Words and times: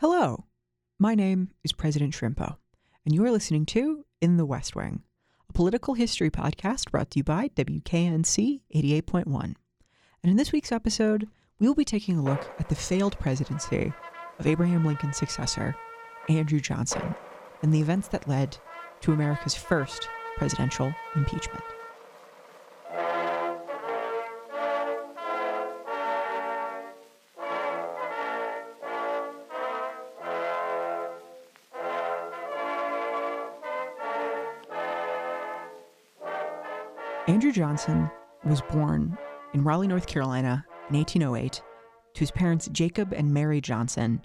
Hello, 0.00 0.44
my 1.00 1.16
name 1.16 1.50
is 1.64 1.72
President 1.72 2.14
Shrimpo, 2.14 2.54
and 3.04 3.12
you 3.12 3.24
are 3.24 3.32
listening 3.32 3.66
to 3.66 4.04
In 4.20 4.36
the 4.36 4.46
West 4.46 4.76
Wing, 4.76 5.02
a 5.50 5.52
political 5.52 5.94
history 5.94 6.30
podcast 6.30 6.92
brought 6.92 7.10
to 7.10 7.18
you 7.18 7.24
by 7.24 7.48
WKNC 7.56 8.60
88.1. 8.72 9.42
And 9.42 9.56
in 10.22 10.36
this 10.36 10.52
week's 10.52 10.70
episode, 10.70 11.26
we 11.58 11.66
will 11.66 11.74
be 11.74 11.84
taking 11.84 12.16
a 12.16 12.22
look 12.22 12.48
at 12.60 12.68
the 12.68 12.76
failed 12.76 13.18
presidency 13.18 13.92
of 14.38 14.46
Abraham 14.46 14.84
Lincoln's 14.84 15.16
successor, 15.16 15.74
Andrew 16.28 16.60
Johnson, 16.60 17.16
and 17.64 17.74
the 17.74 17.80
events 17.80 18.06
that 18.06 18.28
led 18.28 18.56
to 19.00 19.12
America's 19.12 19.56
first 19.56 20.08
presidential 20.36 20.94
impeachment. 21.16 21.64
Andrew 37.38 37.52
Johnson 37.52 38.10
was 38.44 38.60
born 38.62 39.16
in 39.54 39.62
Raleigh, 39.62 39.86
North 39.86 40.08
Carolina 40.08 40.66
in 40.90 40.96
1808 40.96 41.62
to 42.14 42.18
his 42.18 42.32
parents 42.32 42.68
Jacob 42.72 43.12
and 43.12 43.32
Mary 43.32 43.60
Johnson 43.60 44.22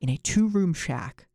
in 0.00 0.08
a 0.08 0.16
two 0.16 0.48
room 0.48 0.72
shack. 0.72 1.26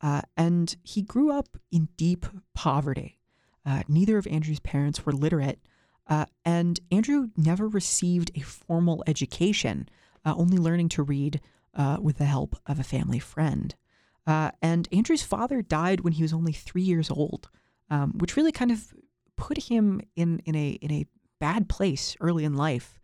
Uh, 0.00 0.20
and 0.36 0.76
he 0.84 1.02
grew 1.02 1.32
up 1.32 1.48
in 1.72 1.88
deep 1.96 2.24
poverty. 2.54 3.18
Uh, 3.66 3.82
neither 3.88 4.16
of 4.16 4.28
Andrew's 4.28 4.60
parents 4.60 5.04
were 5.04 5.10
literate, 5.10 5.58
uh, 6.06 6.26
and 6.44 6.78
Andrew 6.92 7.30
never 7.36 7.66
received 7.66 8.30
a 8.36 8.40
formal 8.42 9.02
education, 9.08 9.88
uh, 10.24 10.34
only 10.36 10.56
learning 10.56 10.90
to 10.90 11.02
read 11.02 11.40
uh, 11.74 11.96
with 12.00 12.18
the 12.18 12.26
help 12.26 12.60
of 12.64 12.78
a 12.78 12.84
family 12.84 13.18
friend. 13.18 13.74
Uh, 14.24 14.52
and 14.62 14.88
Andrew's 14.92 15.24
father 15.24 15.62
died 15.62 16.02
when 16.02 16.12
he 16.12 16.22
was 16.22 16.32
only 16.32 16.52
three 16.52 16.82
years 16.82 17.10
old, 17.10 17.50
um, 17.90 18.12
which 18.18 18.36
really 18.36 18.52
kind 18.52 18.70
of 18.70 18.94
put 19.36 19.64
him 19.64 20.00
in 20.14 20.40
in 20.40 20.54
a 20.54 20.70
in 20.70 20.90
a 20.90 21.06
bad 21.38 21.68
place 21.68 22.16
early 22.20 22.44
in 22.44 22.54
life, 22.54 22.98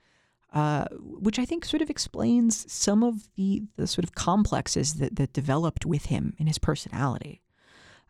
uh, 0.53 0.87
which 0.93 1.39
I 1.39 1.45
think 1.45 1.65
sort 1.65 1.83
of 1.83 1.91
explains 1.91 2.71
some 2.73 3.03
of 3.03 3.29
the 3.37 3.63
the 3.77 3.87
sort 3.87 4.05
of 4.05 4.15
complexes 4.15 4.95
that 4.95 5.17
that 5.17 5.33
developed 5.33 5.87
with 5.87 6.07
him 6.07 6.35
in 6.39 6.47
his 6.47 6.59
personality. 6.59 7.43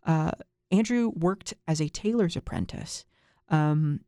Uh, 0.05 0.33
Andrew 0.71 1.11
worked 1.15 1.55
as 1.69 1.81
a 1.81 1.89
tailor's 1.89 2.37
apprentice, 2.37 3.05
um, 3.51 4.01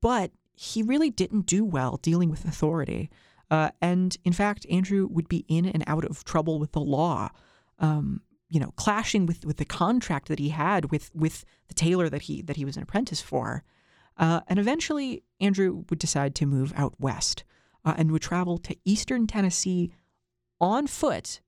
but 0.00 0.32
he 0.54 0.82
really 0.82 1.10
didn't 1.10 1.46
do 1.46 1.64
well 1.64 1.98
dealing 2.02 2.30
with 2.30 2.44
authority. 2.44 3.10
Uh, 3.50 3.70
and 3.80 4.16
in 4.24 4.32
fact, 4.32 4.66
Andrew 4.68 5.06
would 5.10 5.28
be 5.28 5.44
in 5.48 5.64
and 5.64 5.84
out 5.86 6.04
of 6.04 6.24
trouble 6.24 6.58
with 6.58 6.72
the 6.72 6.80
law. 6.80 7.30
Um, 7.78 8.20
you 8.48 8.60
know, 8.60 8.72
clashing 8.76 9.26
with, 9.26 9.44
with 9.44 9.58
the 9.58 9.64
contract 9.64 10.28
that 10.28 10.38
he 10.38 10.48
had 10.48 10.90
with 10.90 11.10
with 11.14 11.44
the 11.68 11.74
tailor 11.74 12.08
that 12.08 12.22
he 12.22 12.42
that 12.42 12.56
he 12.56 12.64
was 12.64 12.76
an 12.76 12.82
apprentice 12.82 13.20
for. 13.20 13.62
Uh, 14.16 14.40
and 14.48 14.58
eventually, 14.58 15.22
Andrew 15.40 15.84
would 15.90 15.98
decide 15.98 16.34
to 16.36 16.46
move 16.46 16.72
out 16.76 16.94
west 16.98 17.44
uh, 17.84 17.94
and 17.96 18.10
would 18.10 18.22
travel 18.22 18.58
to 18.58 18.76
eastern 18.84 19.26
Tennessee 19.26 19.92
on 20.60 20.86
foot 20.86 21.40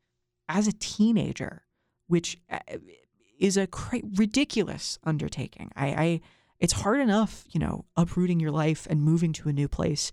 as 0.49 0.69
a 0.69 0.73
teenager, 0.73 1.65
which 2.07 2.39
uh, 2.51 2.59
is 3.39 3.57
a 3.57 3.67
cra- 3.67 4.03
ridiculous 4.17 4.99
undertaking. 5.05 5.71
I, 5.75 5.87
I, 5.87 6.21
it's 6.61 6.75
hard 6.75 7.01
enough, 7.01 7.45
you 7.51 7.59
know, 7.59 7.87
uprooting 7.97 8.39
your 8.39 8.51
life 8.51 8.87
and 8.89 9.03
moving 9.03 9.33
to 9.33 9.49
a 9.49 9.53
new 9.53 9.67
place, 9.67 10.13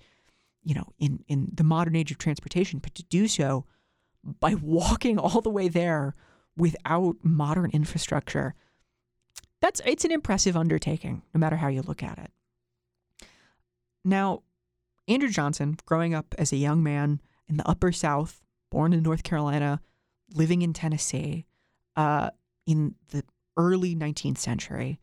you 0.64 0.74
know, 0.74 0.94
in 0.98 1.24
in 1.28 1.50
the 1.54 1.64
modern 1.64 1.96
age 1.96 2.12
of 2.12 2.18
transportation, 2.18 2.80
but 2.80 2.96
to 2.96 3.04
do 3.04 3.28
so 3.28 3.66
by 4.40 4.56
walking 4.56 5.20
all 5.20 5.42
the 5.42 5.50
way 5.50 5.68
there 5.68 6.16
without 6.58 7.16
modern 7.24 7.70
infrastructure, 7.72 8.56
that's 9.62 9.82
it's 9.86 10.06
an 10.06 10.12
impressive 10.12 10.58
undertaking, 10.58 11.22
no 11.34 11.40
matter 11.40 11.56
how 11.56 11.68
you 11.68 11.82
look 11.82 12.04
at 12.04 12.18
it. 12.18 12.32
Now, 14.04 14.44
Andrew 15.08 15.30
Johnson, 15.30 15.78
growing 15.86 16.14
up 16.14 16.36
as 16.38 16.52
a 16.52 16.58
young 16.58 16.84
man 16.84 17.22
in 17.48 17.58
the 17.58 17.68
Upper 17.68 17.92
South, 17.92 18.44
born 18.70 18.94
in 18.94 19.04
North 19.04 19.24
Carolina, 19.24 19.82
living 20.34 20.62
in 20.62 20.74
Tennessee, 20.74 21.46
uh, 21.96 22.32
in 22.66 22.96
the 23.10 23.24
early 23.56 23.96
19th 23.96 24.38
century, 24.38 25.00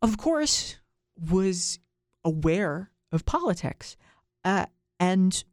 of 0.00 0.16
course, 0.16 0.76
was 1.16 1.78
aware 2.24 2.90
of 3.12 3.24
politics, 3.26 3.96
uh, 4.44 4.66
and 4.98 5.44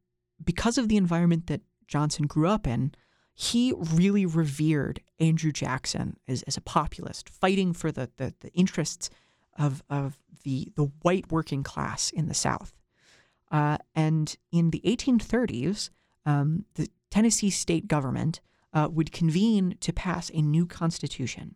because 0.44 0.78
of 0.78 0.88
the 0.88 0.98
environment 0.98 1.48
that 1.48 1.62
Johnson 1.88 2.26
grew 2.26 2.48
up 2.48 2.66
in, 2.66 2.94
he 3.42 3.74
really 3.78 4.26
revered 4.26 5.00
Andrew 5.18 5.54
Jackson 5.54 6.18
as, 6.28 6.42
as 6.42 6.58
a 6.58 6.62
populist, 6.62 7.30
fighting 7.30 7.72
for 7.72 7.90
the, 7.90 8.10
the, 8.18 8.34
the 8.42 8.52
interests 8.52 9.10
of, 9.58 9.82
of 9.90 10.20
the, 10.44 10.74
the 10.76 10.92
white 11.04 11.32
working 11.32 11.64
class 11.64 12.10
in 12.10 12.28
the 12.28 12.34
South. 12.34 12.74
Uh, 13.50 13.78
and 13.96 14.36
in 14.52 14.72
the 14.72 14.82
1830s, 14.86 15.90
um, 16.26 16.66
the 16.76 16.90
Tennessee 17.10 17.50
state 17.50 17.88
government 17.88 18.42
uh, 18.74 18.90
would 18.92 19.14
convene 19.14 19.78
to 19.80 19.94
pass 19.94 20.30
a 20.34 20.42
new 20.42 20.66
constitution. 20.66 21.56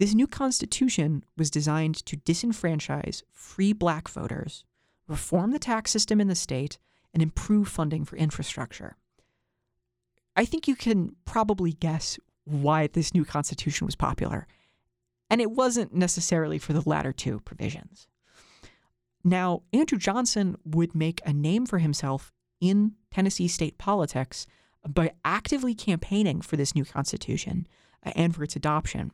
This 0.00 0.12
new 0.12 0.26
constitution 0.26 1.22
was 1.36 1.52
designed 1.52 2.04
to 2.06 2.16
disenfranchise 2.16 3.22
free 3.30 3.72
black 3.72 4.08
voters, 4.08 4.64
reform 5.06 5.52
the 5.52 5.60
tax 5.60 5.92
system 5.92 6.20
in 6.20 6.26
the 6.26 6.34
state, 6.34 6.78
and 7.14 7.22
improve 7.22 7.68
funding 7.68 8.04
for 8.04 8.16
infrastructure. 8.16 8.96
I 10.36 10.44
think 10.44 10.68
you 10.68 10.76
can 10.76 11.16
probably 11.24 11.72
guess 11.72 12.18
why 12.44 12.86
this 12.86 13.14
new 13.14 13.24
constitution 13.24 13.86
was 13.86 13.96
popular. 13.96 14.46
And 15.28 15.40
it 15.40 15.50
wasn't 15.50 15.94
necessarily 15.94 16.58
for 16.58 16.72
the 16.72 16.88
latter 16.88 17.12
two 17.12 17.40
provisions. 17.40 18.06
Now, 19.24 19.62
Andrew 19.72 19.98
Johnson 19.98 20.56
would 20.64 20.94
make 20.94 21.20
a 21.24 21.32
name 21.32 21.66
for 21.66 21.78
himself 21.78 22.32
in 22.60 22.92
Tennessee 23.10 23.48
state 23.48 23.76
politics 23.76 24.46
by 24.88 25.12
actively 25.24 25.74
campaigning 25.74 26.40
for 26.40 26.56
this 26.56 26.74
new 26.74 26.84
constitution 26.84 27.66
uh, 28.04 28.12
and 28.14 28.34
for 28.34 28.44
its 28.44 28.54
adoption. 28.54 29.10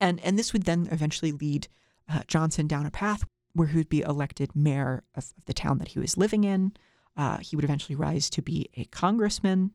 And, 0.00 0.20
and 0.20 0.38
this 0.38 0.52
would 0.52 0.62
then 0.62 0.88
eventually 0.92 1.32
lead 1.32 1.66
uh, 2.08 2.20
Johnson 2.28 2.68
down 2.68 2.86
a 2.86 2.90
path 2.90 3.24
where 3.52 3.66
he 3.68 3.78
would 3.78 3.88
be 3.88 4.02
elected 4.02 4.54
mayor 4.54 5.02
of, 5.16 5.24
of 5.36 5.44
the 5.46 5.54
town 5.54 5.78
that 5.78 5.88
he 5.88 5.98
was 5.98 6.16
living 6.16 6.44
in. 6.44 6.74
Uh, 7.16 7.38
he 7.38 7.56
would 7.56 7.64
eventually 7.64 7.96
rise 7.96 8.30
to 8.30 8.42
be 8.42 8.68
a 8.76 8.84
congressman 8.84 9.72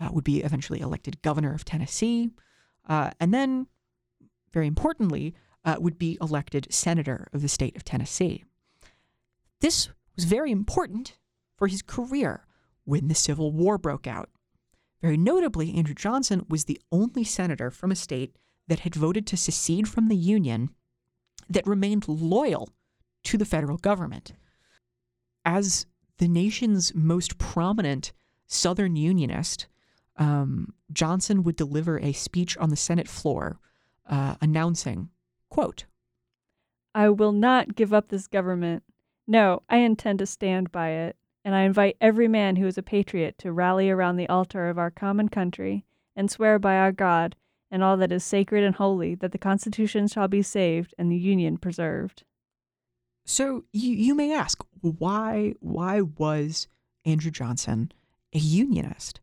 uh, 0.00 0.08
would 0.12 0.24
be 0.24 0.42
eventually 0.42 0.80
elected 0.80 1.22
governor 1.22 1.54
of 1.54 1.64
Tennessee, 1.64 2.30
uh, 2.88 3.10
and 3.20 3.32
then, 3.32 3.66
very 4.52 4.66
importantly, 4.66 5.34
uh, 5.64 5.76
would 5.78 5.98
be 5.98 6.18
elected 6.20 6.66
senator 6.70 7.28
of 7.32 7.42
the 7.42 7.48
state 7.48 7.76
of 7.76 7.84
Tennessee. 7.84 8.44
This 9.60 9.88
was 10.16 10.24
very 10.24 10.50
important 10.50 11.16
for 11.56 11.68
his 11.68 11.82
career 11.82 12.46
when 12.84 13.08
the 13.08 13.14
Civil 13.14 13.52
War 13.52 13.78
broke 13.78 14.06
out. 14.06 14.28
Very 15.00 15.16
notably, 15.16 15.74
Andrew 15.74 15.94
Johnson 15.94 16.44
was 16.48 16.64
the 16.64 16.80
only 16.90 17.24
senator 17.24 17.70
from 17.70 17.90
a 17.90 17.96
state 17.96 18.36
that 18.68 18.80
had 18.80 18.94
voted 18.94 19.26
to 19.26 19.36
secede 19.36 19.88
from 19.88 20.08
the 20.08 20.16
Union 20.16 20.70
that 21.48 21.66
remained 21.66 22.08
loyal 22.08 22.70
to 23.24 23.38
the 23.38 23.44
federal 23.44 23.76
government. 23.76 24.32
As 25.44 25.86
the 26.18 26.28
nation's 26.28 26.94
most 26.94 27.38
prominent 27.38 28.12
Southern 28.46 28.96
Unionist, 28.96 29.66
um, 30.16 30.74
Johnson 30.92 31.42
would 31.42 31.56
deliver 31.56 31.98
a 31.98 32.12
speech 32.12 32.56
on 32.58 32.70
the 32.70 32.76
Senate 32.76 33.08
floor 33.08 33.58
uh, 34.08 34.36
announcing, 34.40 35.10
quote, 35.48 35.84
I 36.94 37.08
will 37.08 37.32
not 37.32 37.74
give 37.74 37.92
up 37.92 38.08
this 38.08 38.26
government. 38.26 38.84
No, 39.26 39.62
I 39.68 39.78
intend 39.78 40.20
to 40.20 40.26
stand 40.26 40.70
by 40.70 40.90
it, 40.90 41.16
and 41.44 41.54
I 41.54 41.62
invite 41.62 41.96
every 42.00 42.28
man 42.28 42.56
who 42.56 42.66
is 42.66 42.78
a 42.78 42.82
patriot 42.82 43.36
to 43.38 43.52
rally 43.52 43.90
around 43.90 44.16
the 44.16 44.28
altar 44.28 44.68
of 44.68 44.78
our 44.78 44.90
common 44.90 45.28
country 45.28 45.84
and 46.14 46.30
swear 46.30 46.58
by 46.58 46.76
our 46.76 46.92
God 46.92 47.34
and 47.70 47.82
all 47.82 47.96
that 47.96 48.12
is 48.12 48.22
sacred 48.22 48.62
and 48.62 48.76
holy 48.76 49.16
that 49.16 49.32
the 49.32 49.38
Constitution 49.38 50.06
shall 50.06 50.28
be 50.28 50.42
saved 50.42 50.94
and 50.96 51.10
the 51.10 51.16
Union 51.16 51.56
preserved. 51.56 52.22
So 53.24 53.64
you, 53.72 53.92
you 53.94 54.14
may 54.14 54.32
ask, 54.32 54.64
why 54.80 55.54
why 55.60 56.02
was 56.02 56.68
Andrew 57.04 57.30
Johnson 57.30 57.90
a 58.32 58.38
Unionist? 58.38 59.20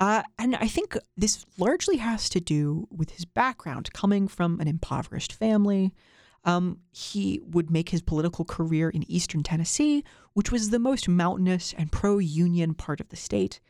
Uh, 0.00 0.22
and 0.38 0.54
I 0.56 0.68
think 0.68 0.96
this 1.16 1.44
largely 1.58 1.96
has 1.96 2.28
to 2.30 2.40
do 2.40 2.86
with 2.90 3.10
his 3.10 3.24
background, 3.24 3.92
coming 3.92 4.28
from 4.28 4.60
an 4.60 4.68
impoverished 4.68 5.32
family. 5.32 5.92
Um, 6.44 6.78
he 6.92 7.40
would 7.44 7.70
make 7.70 7.88
his 7.88 8.00
political 8.00 8.44
career 8.44 8.90
in 8.90 9.10
eastern 9.10 9.42
Tennessee, 9.42 10.04
which 10.34 10.52
was 10.52 10.70
the 10.70 10.78
most 10.78 11.08
mountainous 11.08 11.74
and 11.76 11.90
pro 11.90 12.18
union 12.18 12.74
part 12.74 13.00
of 13.00 13.08
the 13.08 13.16
state. 13.16 13.60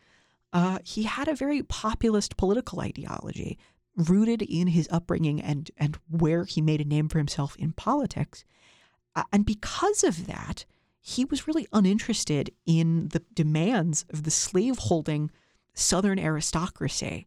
Uh, 0.53 0.79
he 0.85 1.05
had 1.05 1.29
a 1.29 1.35
very 1.35 1.63
populist 1.63 2.37
political 2.37 2.81
ideology 2.81 3.59
rooted 3.97 4.43
in 4.43 4.69
his 4.69 4.89
upbringing 4.91 5.41
and, 5.41 5.71
and 5.77 5.99
where 6.09 6.45
he 6.45 6.61
made 6.61 6.81
a 6.81 6.85
name 6.85 7.09
for 7.09 7.19
himself 7.19 7.57
in 7.57 7.73
politics. 7.73 8.45
Uh, 9.17 9.25
and 9.33 9.45
because 9.45 10.05
of 10.05 10.27
that, 10.27 10.65
he 11.01 11.25
was 11.25 11.47
really 11.47 11.67
uninterested 11.73 12.51
in 12.67 13.09
the 13.09 13.23
demands 13.35 14.05
of 14.11 14.23
the 14.23 14.31
slaveholding 14.31 15.31
Southern 15.79 16.19
aristocracy. 16.19 17.27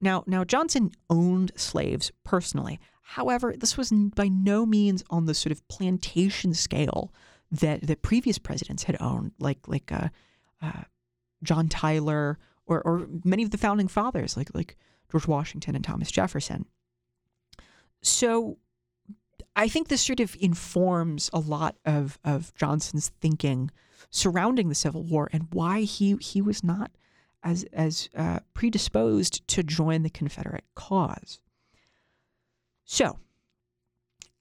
Now, 0.00 0.24
now 0.26 0.44
Johnson 0.44 0.90
owned 1.08 1.52
slaves 1.54 2.10
personally. 2.24 2.80
However, 3.02 3.54
this 3.56 3.76
was 3.76 3.92
by 3.92 4.28
no 4.28 4.66
means 4.66 5.04
on 5.10 5.26
the 5.26 5.34
sort 5.34 5.52
of 5.52 5.66
plantation 5.68 6.54
scale 6.54 7.12
that 7.50 7.86
that 7.86 8.02
previous 8.02 8.38
presidents 8.38 8.84
had 8.84 8.96
owned, 9.00 9.32
like 9.38 9.68
like 9.68 9.92
uh, 9.92 10.08
uh, 10.60 10.82
John 11.42 11.68
Tyler 11.68 12.38
or 12.66 12.80
or 12.82 13.06
many 13.24 13.42
of 13.42 13.50
the 13.50 13.58
founding 13.58 13.88
fathers, 13.88 14.36
like 14.36 14.48
like 14.54 14.76
George 15.10 15.26
Washington 15.26 15.76
and 15.76 15.84
Thomas 15.84 16.10
Jefferson. 16.10 16.66
So, 18.00 18.58
I 19.54 19.68
think 19.68 19.88
this 19.88 20.02
sort 20.02 20.20
of 20.20 20.36
informs 20.40 21.28
a 21.32 21.38
lot 21.38 21.76
of 21.84 22.18
of 22.24 22.54
Johnson's 22.54 23.10
thinking 23.20 23.70
surrounding 24.10 24.68
the 24.68 24.74
Civil 24.74 25.04
War 25.04 25.28
and 25.32 25.48
why 25.52 25.82
he 25.82 26.16
he 26.16 26.40
was 26.40 26.64
not 26.64 26.90
as 27.42 27.64
as 27.72 28.08
uh, 28.16 28.40
predisposed 28.54 29.46
to 29.48 29.62
join 29.62 30.02
the 30.02 30.10
Confederate 30.10 30.64
cause. 30.74 31.40
So, 32.84 33.18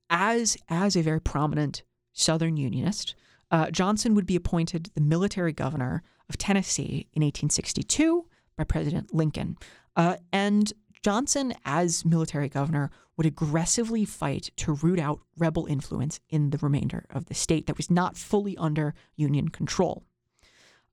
as 0.09 0.57
as 0.69 0.95
a 0.95 1.01
very 1.01 1.21
prominent 1.21 1.83
Southern 2.13 2.57
Unionist, 2.57 3.15
uh, 3.49 3.71
Johnson 3.71 4.15
would 4.15 4.25
be 4.25 4.35
appointed 4.35 4.91
the 4.93 5.01
military 5.01 5.53
governor 5.53 6.03
of 6.29 6.37
Tennessee 6.37 7.07
in 7.13 7.21
1862 7.23 8.25
by 8.57 8.63
President 8.63 9.13
Lincoln, 9.13 9.57
uh, 9.95 10.17
and 10.31 10.73
Johnson, 11.03 11.53
as 11.65 12.05
military 12.05 12.47
governor, 12.47 12.91
would 13.17 13.25
aggressively 13.25 14.05
fight 14.05 14.51
to 14.57 14.73
root 14.73 14.99
out 14.99 15.19
rebel 15.37 15.65
influence 15.65 16.19
in 16.29 16.51
the 16.51 16.57
remainder 16.59 17.05
of 17.09 17.25
the 17.25 17.33
state 17.33 17.67
that 17.67 17.77
was 17.77 17.89
not 17.89 18.17
fully 18.17 18.55
under 18.57 18.93
Union 19.15 19.49
control. 19.49 20.03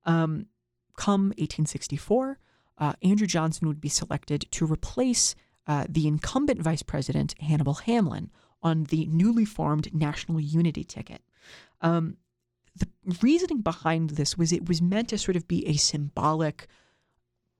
Um, 0.05 0.47
come 0.99 1.29
1864, 1.39 2.39
uh, 2.77 2.93
Andrew 3.03 3.27
Johnson 3.27 3.69
would 3.69 3.81
be 3.81 3.89
selected 3.89 4.47
to 4.51 4.67
replace 4.67 5.35
uh, 5.67 5.87
the 5.89 6.09
incumbent 6.09 6.61
vice 6.61 6.83
president, 6.83 7.35
Hannibal 7.41 7.75
Hamlin, 7.75 8.31
on 8.63 8.85
the 8.85 9.07
newly 9.07 9.45
formed 9.45 9.95
National 9.95 10.41
Unity 10.41 10.83
ticket. 10.83 11.23
Um, 11.81 12.17
the 12.75 12.89
reasoning 13.23 13.61
behind 13.61 14.11
this 14.11 14.37
was 14.37 14.53
it 14.53 14.69
was 14.69 14.83
meant 14.83 15.09
to 15.11 15.19
sort 15.19 15.37
of 15.37 15.47
be 15.47 15.67
a 15.67 15.75
symbolic 15.75 16.67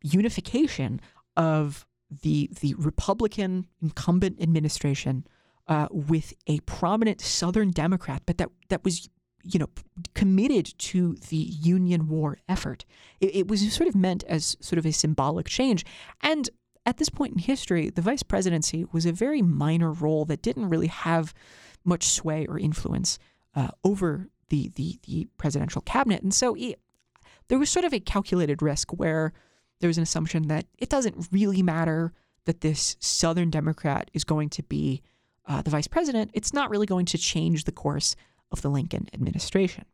unification 0.03 1.01
of 1.37 1.87
the 2.23 2.51
the 2.61 2.75
Republican 2.75 3.67
incumbent 3.83 4.41
administration 4.41 5.27
uh, 5.69 5.87
with 5.91 6.35
a 6.47 6.61
prominent 6.61 7.21
Southern 7.21 7.71
Democrat, 7.71 8.23
but 8.27 8.39
that 8.39 8.49
that 8.69 8.85
was 8.85 9.09
you 9.45 9.59
know 9.59 9.69
committed 10.19 10.77
to 10.79 11.15
the 11.29 11.37
Union 11.37 12.09
War 12.09 12.39
effort. 12.49 12.85
It, 13.21 13.37
it 13.37 13.49
was 13.49 13.73
sort 13.73 13.89
of 13.89 13.95
meant 13.95 14.25
as 14.25 14.57
sort 14.59 14.77
of 14.81 14.85
a 14.85 14.91
symbolic 14.91 15.47
change, 15.47 15.85
and 16.21 16.51
at 16.85 16.97
this 16.97 17.09
point 17.09 17.35
in 17.35 17.39
history, 17.39 17.89
the 17.89 18.03
vice 18.03 18.25
presidency 18.25 18.85
was 18.91 19.07
a 19.07 19.13
very 19.13 19.43
minor 19.43 19.93
role 19.93 20.25
that 20.25 20.43
didn't 20.43 20.71
really 20.71 20.89
have 20.89 21.33
much 21.85 22.09
sway 22.09 22.47
or 22.49 22.59
influence 22.59 23.21
uh, 23.55 23.69
over 23.85 24.29
the, 24.49 24.73
the 24.75 24.99
the 25.07 25.29
presidential 25.37 25.83
cabinet, 25.83 26.21
and 26.21 26.35
so 26.35 26.57
it, 26.57 26.81
there 27.47 27.61
was 27.61 27.71
sort 27.71 27.85
of 27.85 27.95
a 27.95 28.01
calculated 28.01 28.61
risk 28.61 28.91
where 28.91 29.33
there 29.79 29.89
was 29.89 29.99
an 29.99 30.03
assumption 30.03 30.49
that 30.49 30.65
it 30.79 30.89
doesn't 30.89 31.29
really 31.31 31.63
matter 31.63 32.13
that 32.47 32.63
this 32.63 32.97
Southern 32.99 33.51
Democrat 33.51 34.11
is 34.13 34.25
going 34.25 34.49
to 34.49 34.65
be 34.65 35.01
uh, 35.47 35.63
the 35.63 35.71
vice 35.71 35.87
president. 35.87 36.33
It's 36.35 36.53
not 36.53 36.71
really 36.71 36.87
going 36.87 37.07
to 37.07 37.19
change 37.19 37.63
the 37.65 37.79
course 37.85 38.17
of 38.51 38.63
the 38.63 38.69
Lincoln 38.69 39.07
administration. 39.13 39.85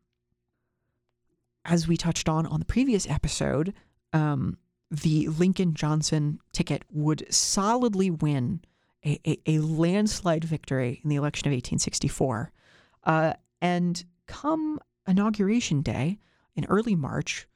As 1.64 1.88
we 1.88 1.96
touched 1.96 2.28
on 2.28 2.46
on 2.46 2.60
the 2.60 2.66
previous 2.66 3.08
episode, 3.08 3.72
um, 4.12 4.58
the 4.90 5.28
Lincoln 5.28 5.74
Johnson 5.74 6.40
ticket 6.52 6.84
would 6.90 7.26
solidly 7.32 8.10
win 8.10 8.60
a, 9.04 9.18
a, 9.26 9.38
a, 9.46 9.58
landslide 9.58 10.44
victory 10.44 11.00
in 11.02 11.10
the 11.10 11.16
election 11.16 11.48
of 11.48 11.52
1864. 11.52 12.52
Uh, 13.04 13.34
and 13.60 14.04
come 14.26 14.80
inauguration 15.06 15.82
day 15.82 16.18
in 16.54 16.64
early 16.66 16.94
March, 16.94 17.46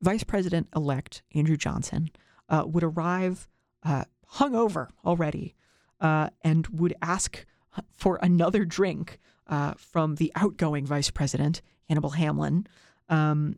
Vice 0.00 0.24
President 0.24 0.68
elect 0.74 1.22
Andrew 1.34 1.56
Johnson 1.56 2.10
uh, 2.48 2.64
would 2.66 2.82
arrive 2.82 3.48
uh, 3.82 4.04
hungover 4.34 4.88
already 5.04 5.54
uh, 6.00 6.30
and 6.42 6.66
would 6.68 6.94
ask 7.02 7.44
for 7.92 8.18
another 8.22 8.64
drink 8.64 9.18
uh, 9.46 9.74
from 9.76 10.16
the 10.16 10.32
outgoing 10.34 10.86
Vice 10.86 11.10
President, 11.10 11.60
Hannibal 11.88 12.10
Hamlin. 12.10 12.66
Um, 13.10 13.56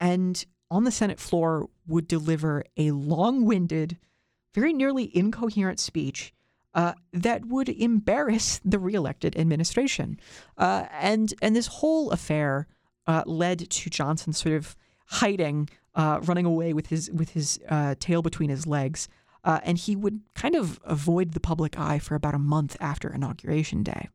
and 0.00 0.44
on 0.70 0.84
the 0.84 0.90
Senate 0.90 1.20
floor 1.20 1.68
would 1.86 2.08
deliver 2.08 2.64
a 2.76 2.90
long 2.90 3.44
winded, 3.44 3.98
very 4.54 4.72
nearly 4.72 5.16
incoherent 5.16 5.78
speech 5.78 6.32
uh, 6.74 6.94
that 7.12 7.46
would 7.46 7.68
embarrass 7.68 8.60
the 8.64 8.78
reelected 8.78 9.36
administration. 9.36 10.18
Uh, 10.56 10.86
and, 10.92 11.34
and 11.42 11.54
this 11.54 11.66
whole 11.66 12.10
affair 12.10 12.66
uh, 13.06 13.22
led 13.26 13.68
to 13.70 13.90
Johnson 13.90 14.32
sort 14.32 14.54
of 14.54 14.76
hiding, 15.06 15.68
uh, 15.94 16.20
running 16.22 16.46
away 16.46 16.72
with 16.72 16.86
his 16.86 17.10
with 17.10 17.30
his 17.30 17.58
uh, 17.68 17.96
tail 17.98 18.22
between 18.22 18.48
his 18.48 18.66
legs, 18.66 19.08
uh, 19.42 19.58
and 19.64 19.78
he 19.78 19.96
would 19.96 20.20
kind 20.34 20.54
of 20.54 20.78
avoid 20.84 21.32
the 21.32 21.40
public 21.40 21.78
eye 21.78 21.98
for 21.98 22.14
about 22.14 22.34
a 22.34 22.38
month 22.38 22.76
after 22.80 23.12
inauguration 23.12 23.82
day. 23.82 24.08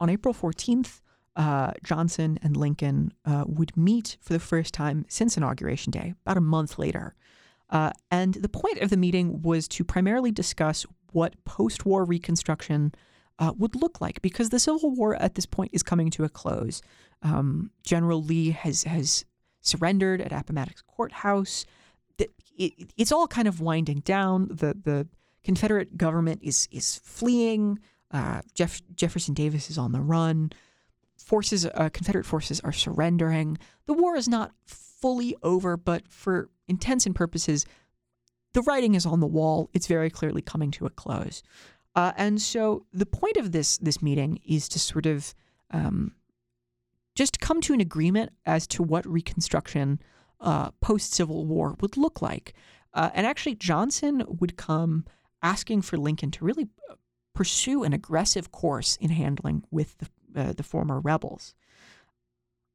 On 0.00 0.08
April 0.08 0.32
14th, 0.32 1.02
uh, 1.42 1.70
Johnson 1.88 2.30
and 2.42 2.56
Lincoln 2.56 2.98
uh, 3.24 3.44
would 3.46 3.72
meet 3.76 4.08
for 4.20 4.32
the 4.32 4.46
first 4.52 4.70
time 4.74 4.98
since 5.08 5.36
inauguration 5.36 5.90
day, 5.90 6.08
about 6.22 6.36
a 6.36 6.40
month 6.56 6.72
later. 6.78 7.06
Uh, 7.76 7.90
and 8.10 8.34
the 8.34 8.48
point 8.62 8.78
of 8.84 8.90
the 8.90 8.96
meeting 8.96 9.26
was 9.42 9.68
to 9.68 9.84
primarily 9.84 10.32
discuss 10.32 10.86
what 11.12 11.32
post 11.44 11.86
war 11.86 12.04
Reconstruction 12.04 12.92
would 13.56 13.74
look 13.74 14.00
like, 14.00 14.20
because 14.20 14.50
the 14.50 14.58
Civil 14.58 14.90
War 14.90 15.16
at 15.16 15.34
this 15.34 15.46
point 15.46 15.70
is 15.72 15.82
coming 15.82 16.10
to 16.10 16.24
a 16.24 16.28
close. 16.28 16.82
Um, 17.22 17.70
General 17.92 18.22
Lee 18.22 18.50
has 18.50 18.84
has 18.84 19.24
surrendered 19.60 20.20
at 20.20 20.32
Appomattox 20.32 20.82
Courthouse. 20.82 21.64
It, 22.18 22.30
it, 22.56 22.92
it's 22.96 23.12
all 23.12 23.26
kind 23.26 23.48
of 23.48 23.60
winding 23.60 24.00
down. 24.00 24.48
The 24.50 24.76
the 24.88 25.08
Confederate 25.42 25.96
government 25.96 26.40
is 26.42 26.68
is 26.70 27.00
fleeing. 27.02 27.78
Uh, 28.10 28.42
Jeff, 28.54 28.82
Jefferson 28.94 29.34
Davis 29.34 29.70
is 29.70 29.78
on 29.78 29.92
the 29.92 30.00
run. 30.00 30.50
Forces, 31.30 31.64
uh, 31.64 31.90
Confederate 31.92 32.26
forces 32.26 32.58
are 32.62 32.72
surrendering. 32.72 33.56
The 33.86 33.92
war 33.92 34.16
is 34.16 34.28
not 34.28 34.50
fully 34.66 35.36
over, 35.44 35.76
but 35.76 36.08
for 36.08 36.50
intents 36.66 37.06
and 37.06 37.14
purposes, 37.14 37.66
the 38.52 38.62
writing 38.62 38.96
is 38.96 39.06
on 39.06 39.20
the 39.20 39.28
wall. 39.28 39.70
It's 39.72 39.86
very 39.86 40.10
clearly 40.10 40.42
coming 40.42 40.72
to 40.72 40.86
a 40.86 40.90
close. 40.90 41.44
Uh, 41.94 42.10
and 42.16 42.42
so 42.42 42.84
the 42.92 43.06
point 43.06 43.36
of 43.36 43.52
this 43.52 43.78
this 43.78 44.02
meeting 44.02 44.40
is 44.44 44.68
to 44.70 44.80
sort 44.80 45.06
of 45.06 45.32
um, 45.70 46.16
just 47.14 47.38
come 47.38 47.60
to 47.60 47.74
an 47.74 47.80
agreement 47.80 48.32
as 48.44 48.66
to 48.66 48.82
what 48.82 49.06
Reconstruction 49.06 50.00
uh, 50.40 50.72
post 50.80 51.14
Civil 51.14 51.46
War 51.46 51.76
would 51.80 51.96
look 51.96 52.20
like. 52.20 52.54
Uh, 52.92 53.10
and 53.14 53.24
actually, 53.24 53.54
Johnson 53.54 54.24
would 54.26 54.56
come 54.56 55.04
asking 55.44 55.82
for 55.82 55.96
Lincoln 55.96 56.32
to 56.32 56.44
really 56.44 56.66
uh, 56.90 56.94
pursue 57.36 57.84
an 57.84 57.92
aggressive 57.92 58.50
course 58.50 58.96
in 59.00 59.10
handling 59.10 59.62
with 59.70 59.96
the, 59.98 60.08
uh, 60.36 60.52
the 60.52 60.62
former 60.62 61.00
rebels, 61.00 61.54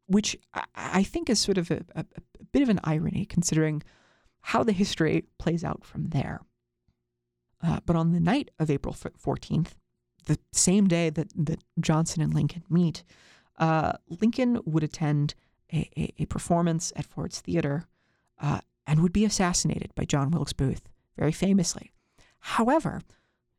which 0.08 0.38
I, 0.54 0.64
I 0.76 1.04
think 1.04 1.30
is 1.30 1.40
sort 1.40 1.58
of 1.58 1.72
a, 1.72 1.86
a, 1.96 2.02
a, 2.16 2.44
bit 2.52 2.62
of 2.62 2.70
an 2.70 2.80
irony 2.84 3.26
considering 3.26 3.84
how 4.42 4.64
the 4.64 4.72
history 4.72 5.26
plays 5.38 5.64
out 5.64 5.84
from 5.84 6.10
there. 6.10 6.42
Uh, 7.64 7.80
but 7.86 7.96
on 7.96 8.12
the 8.12 8.20
night 8.20 8.52
of 8.60 8.70
April 8.70 8.94
14th, 8.94 9.70
the 10.26 10.38
same 10.52 10.88
day 10.88 11.10
that, 11.10 11.30
that 11.36 11.64
Johnson 11.80 12.22
and 12.22 12.34
Lincoln 12.34 12.64
meet, 12.70 13.04
uh, 13.58 13.94
Lincoln 14.22 14.60
would 14.66 14.84
attend 14.84 15.34
a, 15.74 15.90
a, 15.98 16.14
a, 16.20 16.26
performance 16.26 16.94
at 16.96 17.06
Ford's 17.06 17.42
Theater 17.42 17.86
uh, 18.40 18.60
and 18.86 19.02
would 19.02 19.14
be 19.14 19.26
assassinated 19.26 19.94
by 19.96 20.06
John 20.06 20.30
Wilkes 20.32 20.54
Booth, 20.54 20.88
very 21.18 21.32
famously. 21.32 21.92
However, 22.40 23.02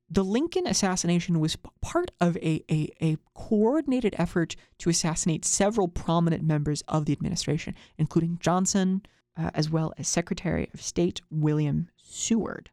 the 0.09 0.25
Lincoln 0.25 0.67
assassination 0.67 1.41
was 1.41 1.57
part 1.81 2.11
of 2.21 2.37
a, 2.37 2.65
a, 2.71 2.91
a, 3.03 3.17
coordinated 3.35 4.15
effort 4.19 4.55
to 4.79 4.89
assassinate 4.89 5.45
several 5.45 5.89
prominent 5.89 6.45
members 6.45 6.83
of 6.89 7.07
the 7.07 7.13
administration, 7.13 7.75
including 7.99 8.39
Johnson, 8.41 9.03
uh, 9.37 9.51
as 9.55 9.69
well 9.69 9.93
as 9.99 10.07
Secretary 10.09 10.71
of 10.73 10.81
State 10.81 11.21
William 11.31 11.89
Seward. 11.97 12.71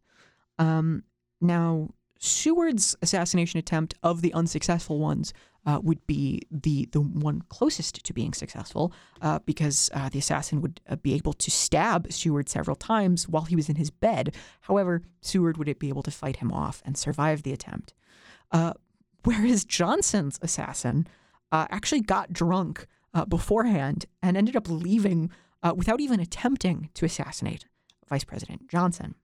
Um, 0.59 1.03
now, 1.41 1.89
Seward's 2.23 2.95
assassination 3.01 3.57
attempt 3.57 3.95
of 4.01 4.21
the 4.21 4.33
unsuccessful 4.33 4.97
ones 4.97 5.33
uh, 5.65 5.81
would 5.83 6.07
be 6.07 6.41
the 6.49 6.87
the 6.93 7.01
one 7.01 7.41
closest 7.49 8.01
to 8.05 8.13
being 8.13 8.33
successful 8.33 8.93
uh, 9.21 9.39
because 9.45 9.89
uh, 9.93 10.07
the 10.07 10.19
assassin 10.19 10.61
would 10.61 10.79
uh, 10.87 10.95
be 10.95 11.13
able 11.15 11.33
to 11.33 11.51
stab 11.51 12.09
Seward 12.13 12.47
several 12.47 12.77
times 12.77 13.27
while 13.27 13.43
he 13.43 13.57
was 13.57 13.67
in 13.67 13.75
his 13.75 13.89
bed. 13.89 14.33
However, 14.61 15.01
Seward 15.19 15.57
would 15.57 15.77
be 15.79 15.89
able 15.89 16.03
to 16.03 16.11
fight 16.11 16.37
him 16.37 16.49
off 16.49 16.81
and 16.85 16.97
survive 16.97 17.43
the 17.43 17.51
attempt. 17.51 17.93
Uh, 18.53 18.71
whereas 19.25 19.65
Johnson's 19.65 20.39
assassin 20.41 21.07
uh, 21.51 21.67
actually 21.69 22.01
got 22.01 22.31
drunk 22.31 22.87
beforehand 23.27 24.05
and 24.21 24.37
ended 24.37 24.55
up 24.55 24.69
leaving 24.69 25.29
without 25.75 25.99
even 25.99 26.21
attempting 26.21 26.89
to 26.93 27.05
assassinate 27.05 27.65
Vice 28.07 28.23
President 28.23 28.69
Johnson. 28.69 29.15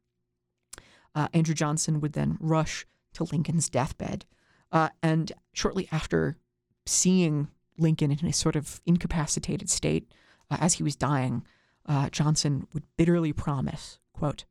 Uh, 1.19 1.27
Andrew 1.33 1.53
Johnson 1.53 1.99
would 1.99 2.13
then 2.13 2.37
rush 2.39 2.85
to 3.11 3.25
Lincoln's 3.25 3.67
deathbed. 3.67 4.23
Uh, 4.71 4.87
and 5.03 5.33
shortly 5.51 5.89
after 5.91 6.37
seeing 6.85 7.49
Lincoln 7.77 8.09
in 8.09 8.25
a 8.25 8.31
sort 8.31 8.55
of 8.55 8.79
incapacitated 8.85 9.69
state 9.69 10.09
uh, 10.49 10.55
as 10.61 10.75
he 10.75 10.83
was 10.83 10.95
dying, 10.95 11.43
uh, 11.85 12.07
Johnson 12.09 12.67
would 12.73 12.83
bitterly 12.95 13.33
promise, 13.33 13.99
quote, 14.13 14.45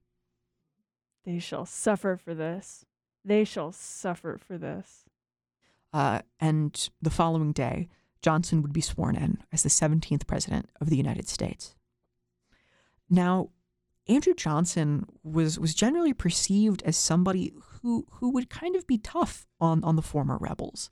They 1.24 1.38
shall 1.38 1.64
suffer 1.64 2.18
for 2.22 2.34
this. 2.34 2.84
They 3.24 3.44
shall 3.44 3.72
suffer 3.72 4.36
for 4.36 4.58
this. 4.58 5.06
Uh, 5.94 6.20
and 6.38 6.90
the 7.00 7.08
following 7.08 7.52
day, 7.52 7.88
Johnson 8.20 8.60
would 8.60 8.74
be 8.74 8.82
sworn 8.82 9.16
in 9.16 9.38
as 9.54 9.62
the 9.62 9.70
17th 9.70 10.26
President 10.26 10.68
of 10.82 10.90
the 10.90 10.98
United 10.98 11.28
States. 11.28 11.76
Now, 13.08 13.48
Andrew 14.08 14.34
Johnson 14.34 15.06
was 15.22 15.58
was 15.58 15.74
generally 15.74 16.12
perceived 16.12 16.82
as 16.82 16.96
somebody 16.96 17.52
who 17.82 18.06
who 18.12 18.30
would 18.30 18.48
kind 18.50 18.76
of 18.76 18.86
be 18.86 18.98
tough 18.98 19.46
on 19.60 19.84
on 19.84 19.96
the 19.96 20.02
former 20.02 20.38
rebels, 20.38 20.90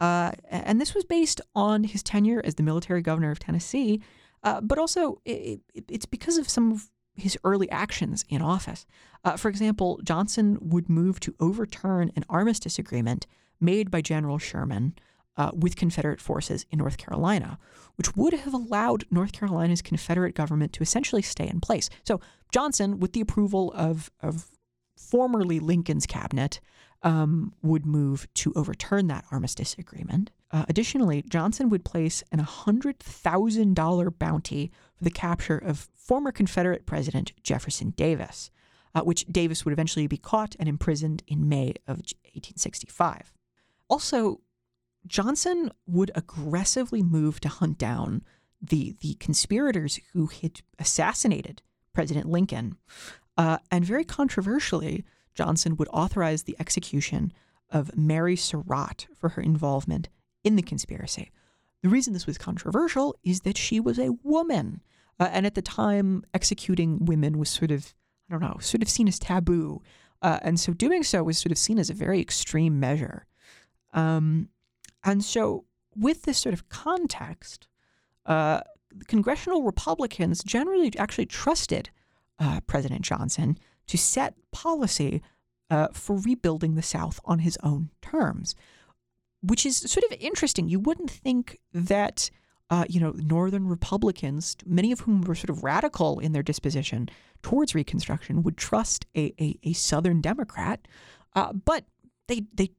uh, 0.00 0.32
and 0.48 0.80
this 0.80 0.94
was 0.94 1.04
based 1.04 1.40
on 1.54 1.84
his 1.84 2.02
tenure 2.02 2.42
as 2.44 2.56
the 2.56 2.62
military 2.62 3.02
governor 3.02 3.30
of 3.30 3.38
Tennessee, 3.38 4.00
uh, 4.42 4.60
but 4.60 4.78
also 4.78 5.20
it, 5.24 5.60
it, 5.74 5.84
it's 5.88 6.06
because 6.06 6.38
of 6.38 6.48
some 6.48 6.72
of 6.72 6.90
his 7.14 7.38
early 7.44 7.70
actions 7.70 8.24
in 8.28 8.42
office. 8.42 8.86
Uh, 9.24 9.36
for 9.36 9.48
example, 9.48 10.00
Johnson 10.02 10.58
would 10.60 10.88
move 10.88 11.20
to 11.20 11.34
overturn 11.40 12.10
an 12.16 12.24
armistice 12.28 12.78
agreement 12.78 13.26
made 13.60 13.90
by 13.90 14.00
General 14.00 14.38
Sherman 14.38 14.94
uh, 15.36 15.50
with 15.54 15.76
Confederate 15.76 16.20
forces 16.20 16.66
in 16.70 16.78
North 16.78 16.98
Carolina, 16.98 17.58
which 17.96 18.16
would 18.16 18.32
have 18.32 18.54
allowed 18.54 19.04
North 19.10 19.32
Carolina's 19.32 19.82
Confederate 19.82 20.34
government 20.34 20.72
to 20.74 20.82
essentially 20.82 21.22
stay 21.22 21.48
in 21.48 21.60
place. 21.60 21.88
So 22.04 22.20
Johnson, 22.52 23.00
with 23.00 23.12
the 23.12 23.20
approval 23.20 23.72
of, 23.74 24.10
of 24.20 24.50
formerly 24.96 25.58
Lincoln's 25.58 26.06
cabinet, 26.06 26.60
um, 27.02 27.52
would 27.62 27.84
move 27.84 28.28
to 28.34 28.52
overturn 28.54 29.08
that 29.08 29.24
armistice 29.30 29.74
agreement. 29.78 30.30
Uh, 30.50 30.64
additionally, 30.68 31.22
Johnson 31.28 31.68
would 31.70 31.84
place 31.84 32.22
an 32.30 32.38
$100,000 32.38 34.18
bounty 34.18 34.70
for 34.96 35.04
the 35.04 35.10
capture 35.10 35.58
of 35.58 35.88
former 35.94 36.30
Confederate 36.30 36.86
President 36.86 37.32
Jefferson 37.42 37.90
Davis, 37.96 38.50
uh, 38.94 39.00
which 39.00 39.26
Davis 39.26 39.64
would 39.64 39.72
eventually 39.72 40.06
be 40.06 40.18
caught 40.18 40.54
and 40.60 40.68
imprisoned 40.68 41.22
in 41.26 41.48
May 41.48 41.70
of 41.88 41.96
1865. 41.96 43.32
Also, 43.88 44.40
Johnson 45.06 45.70
would 45.86 46.10
aggressively 46.14 47.02
move 47.02 47.40
to 47.40 47.48
hunt 47.48 47.78
down 47.78 48.22
the 48.60 48.94
the 49.00 49.14
conspirators 49.14 49.98
who 50.12 50.26
had 50.26 50.60
assassinated 50.78 51.62
President 51.92 52.26
Lincoln, 52.26 52.76
uh, 53.36 53.58
and 53.70 53.84
very 53.84 54.04
controversially, 54.04 55.04
Johnson 55.34 55.76
would 55.76 55.88
authorize 55.92 56.44
the 56.44 56.56
execution 56.60 57.32
of 57.70 57.96
Mary 57.96 58.36
Surratt 58.36 59.06
for 59.16 59.30
her 59.30 59.42
involvement 59.42 60.08
in 60.44 60.56
the 60.56 60.62
conspiracy. 60.62 61.30
The 61.82 61.88
reason 61.88 62.12
this 62.12 62.26
was 62.26 62.38
controversial 62.38 63.16
is 63.24 63.40
that 63.40 63.58
she 63.58 63.80
was 63.80 63.98
a 63.98 64.12
woman, 64.22 64.80
uh, 65.18 65.28
and 65.32 65.44
at 65.44 65.54
the 65.54 65.62
time, 65.62 66.24
executing 66.32 67.04
women 67.04 67.38
was 67.38 67.50
sort 67.50 67.70
of 67.70 67.94
I 68.28 68.34
don't 68.34 68.42
know, 68.42 68.58
sort 68.60 68.82
of 68.82 68.88
seen 68.88 69.08
as 69.08 69.18
taboo, 69.18 69.82
uh, 70.22 70.38
and 70.42 70.58
so 70.58 70.72
doing 70.72 71.02
so 71.02 71.24
was 71.24 71.38
sort 71.38 71.52
of 71.52 71.58
seen 71.58 71.78
as 71.78 71.90
a 71.90 71.94
very 71.94 72.20
extreme 72.20 72.78
measure. 72.78 73.26
Um, 73.92 74.48
and 75.04 75.24
so, 75.24 75.64
with 75.96 76.22
this 76.22 76.38
sort 76.38 76.52
of 76.52 76.68
context, 76.68 77.68
uh, 78.26 78.60
congressional 79.08 79.62
Republicans 79.62 80.42
generally 80.42 80.92
actually 80.98 81.26
trusted 81.26 81.90
uh, 82.38 82.60
President 82.66 83.02
Johnson 83.02 83.58
to 83.86 83.98
set 83.98 84.34
policy 84.52 85.22
uh, 85.70 85.88
for 85.92 86.16
rebuilding 86.16 86.74
the 86.74 86.82
South 86.82 87.18
on 87.24 87.40
his 87.40 87.58
own 87.62 87.90
terms, 88.00 88.54
which 89.42 89.66
is 89.66 89.78
sort 89.78 90.04
of 90.04 90.16
interesting. 90.20 90.68
You 90.68 90.80
wouldn't 90.80 91.10
think 91.10 91.58
that. 91.72 92.30
Uh, 92.70 92.86
you 92.88 92.98
know, 92.98 93.10
Northern 93.16 93.68
Republicans, 93.68 94.56
many 94.64 94.92
of 94.92 95.00
whom 95.00 95.20
were 95.20 95.34
sort 95.34 95.50
of 95.50 95.62
radical 95.62 96.18
in 96.20 96.32
their 96.32 96.42
disposition 96.42 97.06
towards 97.42 97.74
Reconstruction, 97.74 98.42
would 98.44 98.56
trust 98.56 99.04
a, 99.14 99.34
a, 99.38 99.58
a 99.62 99.74
Southern 99.74 100.22
Democrat, 100.22 100.88
uh, 101.34 101.52
but 101.52 101.84
they 102.28 102.44
they 102.54 102.70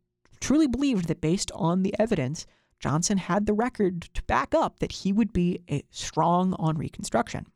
truly 0.43 0.67
believed 0.67 1.07
that 1.07 1.21
based 1.21 1.51
on 1.55 1.83
the 1.83 1.95
evidence, 1.97 2.45
Johnson 2.79 3.17
had 3.17 3.45
the 3.45 3.53
record 3.53 4.01
to 4.13 4.21
back 4.23 4.53
up 4.53 4.79
that 4.79 4.91
he 4.91 5.13
would 5.13 5.31
be 5.31 5.61
a 5.71 5.83
strong 5.89 6.53
on 6.59 6.77
Reconstruction. 6.77 7.47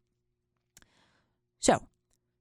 So, 1.60 1.86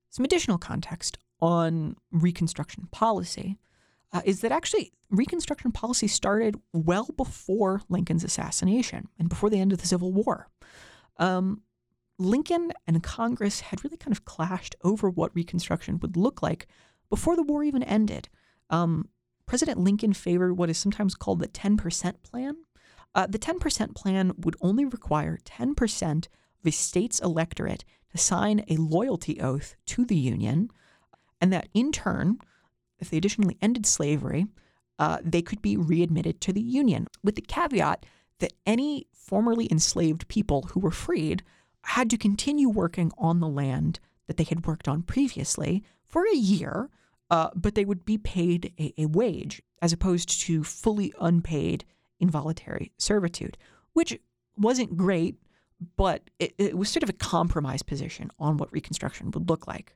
some 0.08 0.24
additional 0.24 0.56
context 0.56 1.18
on 1.40 1.96
Reconstruction 2.12 2.86
policy 2.92 3.58
uh, 4.12 4.22
is 4.24 4.40
that 4.40 4.52
actually 4.52 4.92
Reconstruction 5.10 5.72
policy 5.72 6.06
started 6.06 6.54
well 6.72 7.08
before 7.16 7.82
Lincoln's 7.88 8.22
assassination 8.22 9.08
and 9.18 9.28
before 9.28 9.50
the 9.50 9.58
end 9.58 9.72
of 9.72 9.80
the 9.80 9.86
Civil 9.88 10.12
War. 10.12 10.48
Um, 11.16 11.62
Lincoln 12.20 12.72
and 12.86 13.02
Congress 13.02 13.60
had 13.60 13.82
really 13.82 13.96
kind 13.96 14.12
of 14.12 14.24
clashed 14.24 14.76
over 14.84 15.10
what 15.10 15.34
Reconstruction 15.34 15.98
would 16.00 16.16
look 16.16 16.40
like 16.40 16.68
before 17.10 17.34
the 17.34 17.42
war 17.42 17.64
even 17.64 17.82
ended. 17.82 18.28
Um, 18.70 19.08
President 19.46 19.78
Lincoln 19.78 20.12
favored 20.12 20.54
what 20.54 20.70
is 20.70 20.76
sometimes 20.76 21.14
called 21.14 21.38
the 21.38 21.48
10% 21.48 22.22
plan. 22.22 22.56
Uh, 23.14 23.26
the 23.26 23.38
10% 23.38 23.94
plan 23.94 24.32
would 24.38 24.56
only 24.60 24.84
require 24.84 25.38
10% 25.44 26.26
of 26.26 26.66
a 26.66 26.70
state's 26.72 27.20
electorate 27.20 27.84
to 28.10 28.18
sign 28.18 28.64
a 28.68 28.76
loyalty 28.76 29.40
oath 29.40 29.76
to 29.86 30.04
the 30.04 30.16
Union, 30.16 30.70
and 31.40 31.52
that 31.52 31.68
in 31.72 31.92
turn, 31.92 32.38
if 32.98 33.08
they 33.08 33.16
additionally 33.16 33.56
ended 33.62 33.86
slavery, 33.86 34.46
uh, 34.98 35.18
they 35.22 35.42
could 35.42 35.62
be 35.62 35.76
readmitted 35.76 36.40
to 36.40 36.52
the 36.52 36.60
Union, 36.60 37.06
with 37.22 37.36
the 37.36 37.42
caveat 37.42 38.04
that 38.40 38.52
any 38.66 39.06
formerly 39.12 39.68
enslaved 39.70 40.28
people 40.28 40.62
who 40.72 40.80
were 40.80 40.90
freed 40.90 41.42
had 41.82 42.10
to 42.10 42.18
continue 42.18 42.68
working 42.68 43.12
on 43.16 43.40
the 43.40 43.48
land 43.48 44.00
that 44.26 44.36
they 44.36 44.44
had 44.44 44.66
worked 44.66 44.88
on 44.88 45.02
previously 45.02 45.84
for 46.04 46.24
a 46.24 46.36
year 46.36 46.90
uh, 47.30 47.50
but 47.54 47.74
they 47.74 47.84
would 47.84 48.04
be 48.04 48.18
paid 48.18 48.72
a, 48.78 48.92
a 48.98 49.06
wage 49.06 49.62
as 49.82 49.92
opposed 49.92 50.40
to 50.42 50.64
fully 50.64 51.12
unpaid 51.20 51.84
involuntary 52.20 52.92
servitude, 52.98 53.58
which 53.92 54.18
wasn't 54.56 54.96
great, 54.96 55.36
but 55.96 56.30
it, 56.38 56.54
it, 56.58 56.78
was 56.78 56.88
sort 56.88 57.02
of 57.02 57.10
a 57.10 57.14
compromise 57.14 57.82
position 57.82 58.30
on 58.38 58.56
what 58.56 58.72
Reconstruction 58.72 59.30
would 59.32 59.48
look 59.48 59.66
like. 59.66 59.94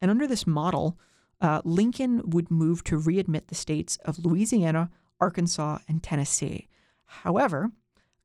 And 0.00 0.10
under 0.10 0.26
this 0.26 0.46
model, 0.46 0.98
uh, 1.40 1.62
Lincoln 1.64 2.22
would 2.30 2.50
move 2.50 2.82
to 2.84 2.98
readmit 2.98 3.46
the 3.46 3.54
states 3.54 3.96
of 4.04 4.24
Louisiana, 4.24 4.90
Arkansas, 5.20 5.78
and 5.86 6.02
Tennessee. 6.02 6.68
However, 7.04 7.70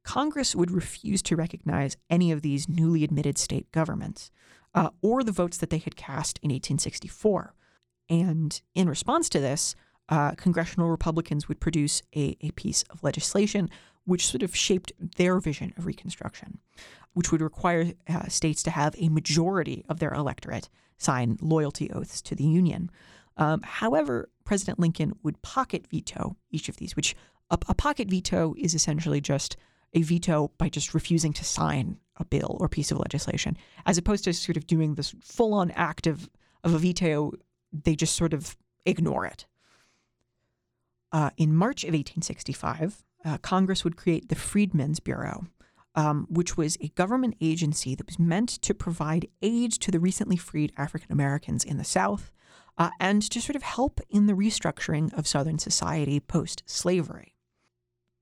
Congress 0.04 0.56
would 0.56 0.72
refuse 0.72 1.22
to 1.24 1.36
recognize 1.36 1.98
any 2.10 2.32
of 2.32 2.42
these 2.42 2.68
newly 2.68 3.04
admitted 3.04 3.38
state 3.38 3.72
governments 3.72 4.32
uh, 4.76 4.90
or 5.02 5.24
the 5.24 5.32
votes 5.32 5.58
that 5.58 5.70
they 5.70 5.78
had 5.78 5.96
cast 5.96 6.40
in 6.42 6.50
1864. 6.50 7.54
And 8.14 8.62
in 8.76 8.88
response 8.88 9.28
to 9.30 9.40
this, 9.40 9.76
uh, 10.08 10.32
congressional 10.32 10.90
Republicans 10.90 11.48
would 11.48 11.60
produce 11.60 12.04
a, 12.16 12.38
a 12.42 12.52
piece 12.52 12.84
of 12.92 13.04
legislation 13.04 13.72
which 14.06 14.28
sort 14.28 14.44
of 14.44 14.56
shaped 14.56 14.92
their 15.18 15.40
vision 15.40 15.74
of 15.78 15.88
Reconstruction, 15.88 16.60
which 17.14 17.32
would 17.32 17.42
require 17.42 17.94
uh, 18.08 18.28
states 18.28 18.62
to 18.64 18.70
have 18.70 18.94
a 19.00 19.10
majority 19.10 19.84
of 19.90 19.98
their 19.98 20.14
electorate 20.14 20.70
sign 20.98 21.38
loyalty 21.42 21.90
oaths 21.92 22.22
to 22.22 22.36
the 22.36 22.44
Union. 22.44 22.92
Um, 23.38 23.62
however, 23.64 24.30
President 24.46 24.78
Lincoln 24.78 25.14
would 25.24 25.42
pocket 25.42 25.88
veto 25.88 26.36
each 26.52 26.70
of 26.70 26.78
these, 26.78 26.96
which 26.96 27.16
a, 27.50 27.58
a 27.68 27.74
pocket 27.74 28.10
veto 28.10 28.54
is 28.60 28.76
essentially 28.76 29.22
just 29.22 29.58
a 29.94 30.04
veto 30.04 30.52
by 30.60 30.70
just 30.70 30.94
refusing 30.94 31.34
to 31.34 31.44
sign 31.44 31.98
a 32.18 32.26
bill 32.26 32.58
or 32.60 32.70
piece 32.70 32.92
of 32.92 33.00
legislation, 33.00 33.58
as 33.88 33.98
opposed 33.98 34.26
to 34.26 34.34
sort 34.34 34.58
of 34.58 34.68
doing 34.68 34.94
this 34.94 35.16
full 35.22 35.56
on 35.56 35.72
act 35.72 36.06
of, 36.06 36.30
of 36.64 36.76
a 36.76 36.78
veto 36.78 37.32
they 37.74 37.96
just 37.96 38.16
sort 38.16 38.34
of 38.34 38.56
ignore 38.86 39.26
it. 39.26 39.46
Uh, 41.12 41.30
in 41.38 41.56
March 41.56 41.84
of 41.84 41.90
1865, 41.90 43.04
uh, 43.26 43.38
Congress 43.40 43.84
would 43.84 43.98
create 43.98 44.30
the 44.30 44.36
Freedmen's 44.36 45.00
Bureau, 45.00 45.46
um, 45.96 46.28
which 46.30 46.58
was 46.58 46.78
a 46.82 46.90
government 46.90 47.36
agency 47.40 47.96
that 47.96 48.08
was 48.08 48.20
meant 48.20 48.50
to 48.50 48.74
provide 48.74 49.28
aid 49.42 49.72
to 49.74 49.92
the 49.92 50.00
recently 50.00 50.38
freed 50.38 50.74
African 50.78 51.12
Americans 51.12 51.64
in 51.64 51.78
the 51.78 51.84
South 51.84 52.32
uh, 52.78 52.90
and 53.00 53.22
to 53.22 53.40
sort 53.40 53.56
of 53.56 53.64
help 53.64 54.02
in 54.10 54.26
the 54.26 54.34
restructuring 54.34 55.14
of 55.14 55.28
Southern 55.28 55.60
society 55.60 56.20
post 56.20 56.64
slavery. 56.66 57.36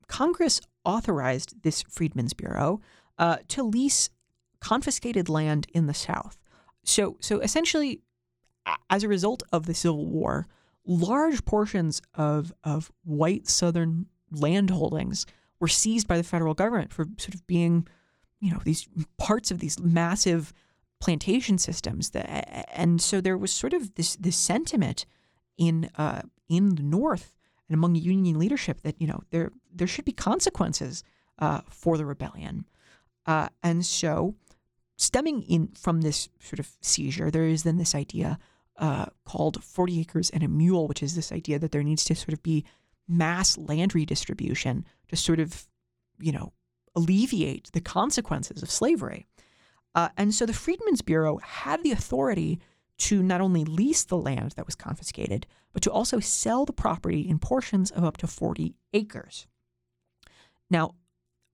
Congress 0.08 0.60
authorized 0.84 1.64
this 1.64 1.84
Freedmen's 1.84 2.34
Bureau 2.34 2.82
uh, 3.18 3.38
to 3.48 3.64
lease 3.64 4.10
confiscated 4.60 5.30
land 5.30 5.68
in 5.74 5.88
the 5.88 5.94
South. 5.94 6.38
So, 6.84 7.18
so 7.22 7.40
essentially, 7.40 8.02
as 8.90 9.04
a 9.04 9.08
result 9.08 9.44
of 9.52 9.66
the 9.66 9.74
Civil 9.74 10.06
War, 10.06 10.48
large 10.86 11.46
portions 11.46 12.02
of, 12.16 12.54
of 12.64 12.92
white 13.04 13.48
Southern 13.48 14.08
land 14.32 14.70
holdings 14.70 15.26
were 15.60 15.68
seized 15.68 16.08
by 16.08 16.18
the 16.18 16.24
federal 16.24 16.54
government 16.54 16.92
for 16.92 17.06
sort 17.18 17.36
of 17.36 17.46
being, 17.48 17.88
you 18.40 18.52
know, 18.52 18.60
these 18.64 18.88
parts 19.18 19.52
of 19.52 19.60
these 19.60 19.80
massive 19.80 20.54
plantation 21.00 21.58
systems. 21.58 22.12
That, 22.12 22.68
and 22.74 23.02
so 23.02 23.22
there 23.22 23.38
was 23.38 23.52
sort 23.52 23.74
of 23.74 23.96
this 23.96 24.16
this 24.16 24.38
sentiment 24.38 25.06
in 25.58 25.90
uh, 25.98 26.24
in 26.50 26.76
the 26.76 26.84
North 26.84 27.36
and 27.68 27.76
among 27.76 27.96
Union 27.96 28.40
leadership 28.40 28.82
that 28.82 29.00
you 29.00 29.08
know 29.08 29.22
there 29.30 29.52
there 29.74 29.88
should 29.88 30.06
be 30.06 30.12
consequences 30.12 31.04
uh, 31.40 31.62
for 31.70 31.98
the 31.98 32.06
rebellion. 32.06 32.66
Uh, 33.26 33.50
and 33.62 33.86
so, 33.86 34.36
stemming 35.02 35.42
in 35.44 35.70
from 35.70 36.02
this 36.02 36.30
sort 36.40 36.60
of 36.60 36.70
seizure, 36.82 37.32
there 37.32 37.46
is 37.46 37.64
then 37.64 37.78
this 37.78 37.96
idea 37.96 38.38
uh, 38.78 39.06
called 39.26 39.64
40 39.64 40.00
acres 40.00 40.30
and 40.30 40.44
a 40.44 40.48
mule, 40.48 40.88
which 40.88 41.04
is 41.04 41.16
this 41.16 41.32
idea 41.32 41.60
that 41.60 41.72
there 41.72 41.84
needs 41.84 42.04
to 42.06 42.16
sort 42.16 42.34
of 42.34 42.44
be 42.44 42.66
mass 43.08 43.58
land 43.58 43.96
redistribution 43.96 44.86
to 45.08 45.16
sort 45.16 45.40
of, 45.40 45.68
you 46.20 46.32
know, 46.32 46.54
alleviate 46.96 47.72
the 47.74 47.82
consequences 47.82 48.62
of 48.62 48.70
slavery. 48.70 49.28
Uh, 49.96 50.10
and 50.18 50.34
so 50.34 50.46
the 50.46 50.54
Freedmen's 50.54 51.02
Bureau 51.02 51.38
had 51.38 51.84
the 51.84 51.92
authority 51.92 52.60
to 53.00 53.24
not 53.24 53.42
only 53.42 53.66
lease 53.66 54.04
the 54.04 54.18
land 54.18 54.54
that 54.56 54.66
was 54.66 54.76
confiscated, 54.76 55.48
but 55.74 55.82
to 55.82 55.92
also 55.92 56.20
sell 56.20 56.66
the 56.66 56.74
property 56.74 57.22
in 57.28 57.40
portions 57.40 57.90
of 57.92 58.04
up 58.04 58.18
to 58.18 58.28
40 58.28 58.76
acres. 58.94 59.48
Now, 60.70 60.96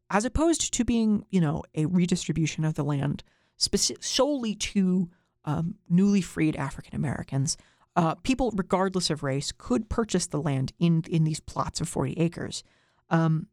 as 0.10 0.26
opposed 0.26 0.74
to 0.74 0.86
being, 0.86 1.26
you 1.30 1.42
know, 1.42 1.64
a 1.76 1.86
redistribution 1.86 2.66
of 2.66 2.76
the 2.76 2.84
land 2.84 3.24
solely 3.58 4.56
to 4.56 5.10
um, 5.46 5.76
newly 5.90 6.22
freed 6.22 6.56
African 6.56 6.96
Americans, 6.96 7.58
uh, 7.96 8.16
people, 8.16 8.52
regardless 8.56 9.10
of 9.10 9.24
race, 9.24 9.52
could 9.58 9.90
purchase 9.90 10.28
the 10.28 10.42
land 10.42 10.74
in 10.78 11.04
in 11.10 11.24
these 11.24 11.40
plots 11.40 11.82
of 11.82 11.90
40 11.90 12.14
acres. 12.14 12.64
Um, 13.10 13.48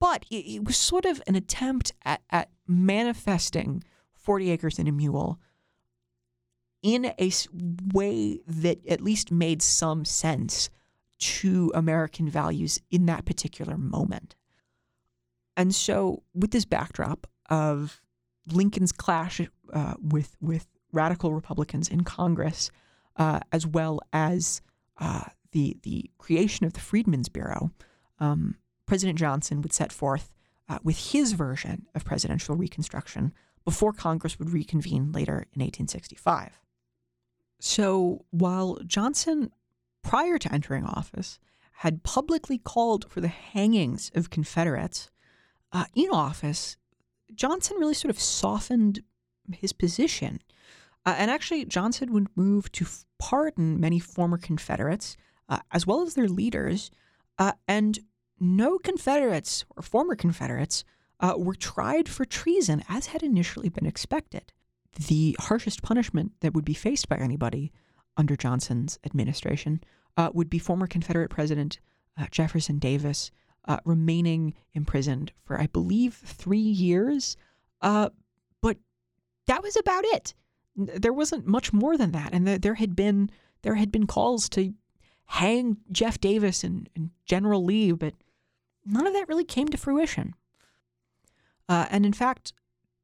but 0.00 0.24
it, 0.30 0.46
it, 0.54 0.64
was 0.64 0.76
sort 0.76 1.04
of 1.04 1.20
an 1.26 1.34
attempt 1.34 1.92
at, 2.04 2.22
at 2.30 2.50
manifesting 2.66 3.82
40 4.14 4.50
acres 4.50 4.78
and 4.78 4.88
a 4.88 4.92
mule 4.92 5.38
in 6.82 7.12
a 7.18 7.30
way 7.92 8.40
that 8.46 8.86
at 8.86 9.00
least 9.00 9.32
made 9.32 9.62
some 9.62 10.04
sense 10.04 10.70
to 11.18 11.72
American 11.74 12.28
values 12.28 12.80
in 12.90 13.06
that 13.06 13.24
particular 13.24 13.76
moment. 13.76 14.36
And 15.56 15.74
so, 15.74 16.22
with 16.34 16.52
this 16.52 16.64
backdrop 16.64 17.26
of 17.50 18.00
Lincoln's 18.52 18.92
clash 18.92 19.40
uh, 19.72 19.94
with 20.00 20.36
with 20.40 20.66
radical 20.92 21.32
Republicans 21.32 21.88
in 21.88 22.02
Congress, 22.02 22.70
uh, 23.16 23.40
as 23.52 23.66
well 23.66 24.00
as 24.12 24.60
uh, 24.98 25.24
the 25.52 25.76
the 25.82 26.10
creation 26.18 26.66
of 26.66 26.72
the 26.72 26.80
Freedmen's 26.80 27.28
Bureau, 27.28 27.70
um, 28.20 28.56
President 28.86 29.18
Johnson 29.18 29.62
would 29.62 29.72
set 29.72 29.92
forth 29.92 30.32
uh, 30.68 30.78
with 30.82 31.12
his 31.12 31.32
version 31.32 31.86
of 31.94 32.04
presidential 32.04 32.56
Reconstruction 32.56 33.32
before 33.64 33.92
Congress 33.92 34.38
would 34.38 34.50
reconvene 34.50 35.12
later 35.12 35.46
in 35.54 35.60
1865. 35.60 36.60
So 37.60 38.24
while 38.30 38.78
Johnson, 38.86 39.52
prior 40.02 40.38
to 40.38 40.52
entering 40.52 40.84
office, 40.84 41.38
had 41.72 42.02
publicly 42.02 42.58
called 42.58 43.10
for 43.10 43.20
the 43.20 43.28
hangings 43.28 44.10
of 44.14 44.30
Confederates, 44.30 45.10
uh, 45.72 45.84
in 45.94 46.08
office, 46.10 46.76
Johnson 47.34 47.76
really 47.78 47.94
sort 47.94 48.10
of 48.10 48.20
softened 48.20 49.02
his 49.52 49.72
position. 49.72 50.40
Uh, 51.06 51.14
and 51.16 51.30
actually, 51.30 51.64
Johnson 51.64 52.12
would 52.12 52.28
move 52.36 52.70
to 52.72 52.86
pardon 53.18 53.80
many 53.80 53.98
former 53.98 54.38
Confederates, 54.38 55.16
uh, 55.48 55.60
as 55.72 55.86
well 55.86 56.02
as 56.02 56.14
their 56.14 56.28
leaders. 56.28 56.90
Uh, 57.38 57.52
and 57.66 57.98
no 58.40 58.78
Confederates 58.78 59.64
or 59.76 59.82
former 59.82 60.14
Confederates 60.14 60.84
uh, 61.20 61.34
were 61.36 61.54
tried 61.54 62.08
for 62.08 62.24
treason, 62.24 62.84
as 62.88 63.06
had 63.06 63.22
initially 63.22 63.68
been 63.68 63.86
expected. 63.86 64.52
The 65.08 65.36
harshest 65.40 65.82
punishment 65.82 66.32
that 66.40 66.54
would 66.54 66.64
be 66.64 66.74
faced 66.74 67.08
by 67.08 67.16
anybody 67.16 67.72
under 68.16 68.36
Johnson's 68.36 68.98
administration 69.04 69.82
uh, 70.16 70.30
would 70.32 70.50
be 70.50 70.58
former 70.58 70.86
Confederate 70.86 71.30
President 71.30 71.78
Jefferson 72.32 72.80
Davis 72.80 73.30
uh, 73.66 73.78
remaining 73.84 74.54
imprisoned 74.74 75.32
for, 75.44 75.60
I 75.60 75.66
believe, 75.66 76.14
three 76.14 76.58
years. 76.58 77.36
Uh, 77.80 78.10
but 78.60 78.78
that 79.46 79.62
was 79.62 79.76
about 79.76 80.04
it. 80.06 80.34
There 80.76 81.12
wasn't 81.12 81.46
much 81.46 81.72
more 81.72 81.96
than 81.96 82.12
that, 82.12 82.32
and 82.32 82.46
there 82.46 82.74
had 82.74 82.94
been 82.94 83.30
there 83.62 83.74
had 83.74 83.90
been 83.90 84.06
calls 84.06 84.48
to 84.50 84.72
hang 85.26 85.78
Jeff 85.90 86.20
Davis 86.20 86.62
and, 86.62 86.88
and 86.94 87.10
General 87.24 87.64
Lee, 87.64 87.92
but 87.92 88.14
none 88.86 89.06
of 89.06 89.12
that 89.12 89.28
really 89.28 89.44
came 89.44 89.68
to 89.68 89.76
fruition. 89.76 90.34
Uh, 91.68 91.86
and 91.90 92.06
in 92.06 92.12
fact, 92.12 92.52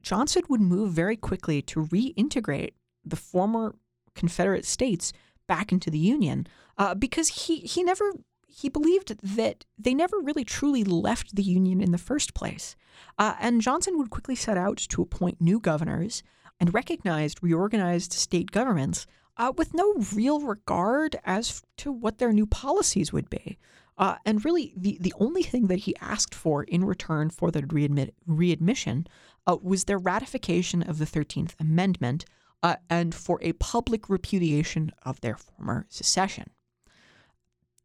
Johnson 0.01 0.43
would 0.49 0.61
move 0.61 0.93
very 0.93 1.17
quickly 1.17 1.61
to 1.63 1.85
reintegrate 1.87 2.73
the 3.05 3.17
former 3.17 3.75
Confederate 4.15 4.65
states 4.65 5.13
back 5.47 5.73
into 5.73 5.91
the 5.91 5.99
Union 5.99 6.47
uh, 6.79 6.95
because 6.95 7.29
he 7.29 7.59
he 7.59 7.83
never 7.83 8.13
he 8.49 8.69
believed 8.69 9.17
that 9.23 9.65
they 9.79 9.95
never 9.95 10.19
really 10.19 10.45
truly 10.45 10.85
left 10.85 11.35
the 11.35 11.43
Union 11.43 11.81
in 11.81 11.93
the 11.93 11.99
first 11.99 12.35
place. 12.35 12.77
Uh, 13.19 13.35
and 13.41 13.61
Johnson 13.61 13.99
would 13.99 14.11
quickly 14.11 14.37
set 14.37 14.57
out 14.57 14.77
to 14.77 15.03
appoint 15.03 15.41
new 15.41 15.61
governors 15.61 16.23
and 16.61 16.75
recognized 16.75 17.43
reorganized 17.43 18.13
state 18.13 18.51
governments 18.51 19.07
uh, 19.37 19.53
with 19.57 19.75
no 19.75 19.95
real 20.15 20.41
regard 20.41 21.17
as 21.25 21.63
to 21.79 21.91
what 21.91 22.19
their 22.19 22.33
new 22.33 22.47
policies 22.47 23.13
would 23.13 23.29
be. 23.29 23.59
Uh, 23.97 24.17
and 24.25 24.45
really, 24.45 24.73
the, 24.77 24.99
the 25.01 25.15
only 25.19 25.43
thing 25.43 25.69
that 25.69 25.81
he 25.81 25.95
asked 26.01 26.35
for 26.35 26.65
in 26.65 26.85
return 26.85 27.31
for 27.31 27.51
the 27.51 27.63
readmit, 27.63 28.11
readmission 28.27 29.07
uh, 29.47 29.57
was 29.63 29.85
their 29.85 29.99
ratification 29.99 30.83
of 30.83 30.99
the 30.99 31.05
13th 31.05 31.55
Amendment 31.61 32.25
uh, 32.63 32.77
and 32.91 33.15
for 33.15 33.39
a 33.43 33.53
public 33.55 34.09
repudiation 34.09 34.91
of 35.05 35.21
their 35.21 35.37
former 35.37 35.87
secession 35.89 36.51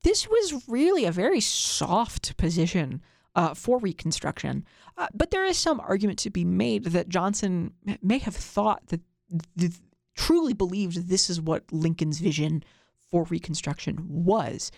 this 0.04 0.28
was 0.28 0.64
really 0.68 1.06
a 1.06 1.12
very 1.12 1.42
soft 1.42 2.38
position 2.38 3.02
uh, 3.36 3.54
for 3.54 3.80
Reconstruction. 3.80 4.66
Uh, 4.98 5.08
but 5.14 5.32
there 5.32 5.46
is 5.46 5.58
some 5.58 5.80
argument 5.80 6.20
to 6.20 6.30
be 6.30 6.46
made 6.46 6.86
that 6.86 7.10
Johnson 7.10 7.74
may 8.02 8.18
have 8.20 8.36
thought 8.36 8.88
that, 8.88 9.02
th- 9.58 9.74
truly 10.16 10.54
believed 10.54 11.08
this 11.08 11.30
is 11.30 11.40
what 11.40 11.64
Lincoln's 11.72 12.20
vision 12.20 12.62
for 13.10 13.24
Reconstruction 13.24 14.06
was. 14.06 14.70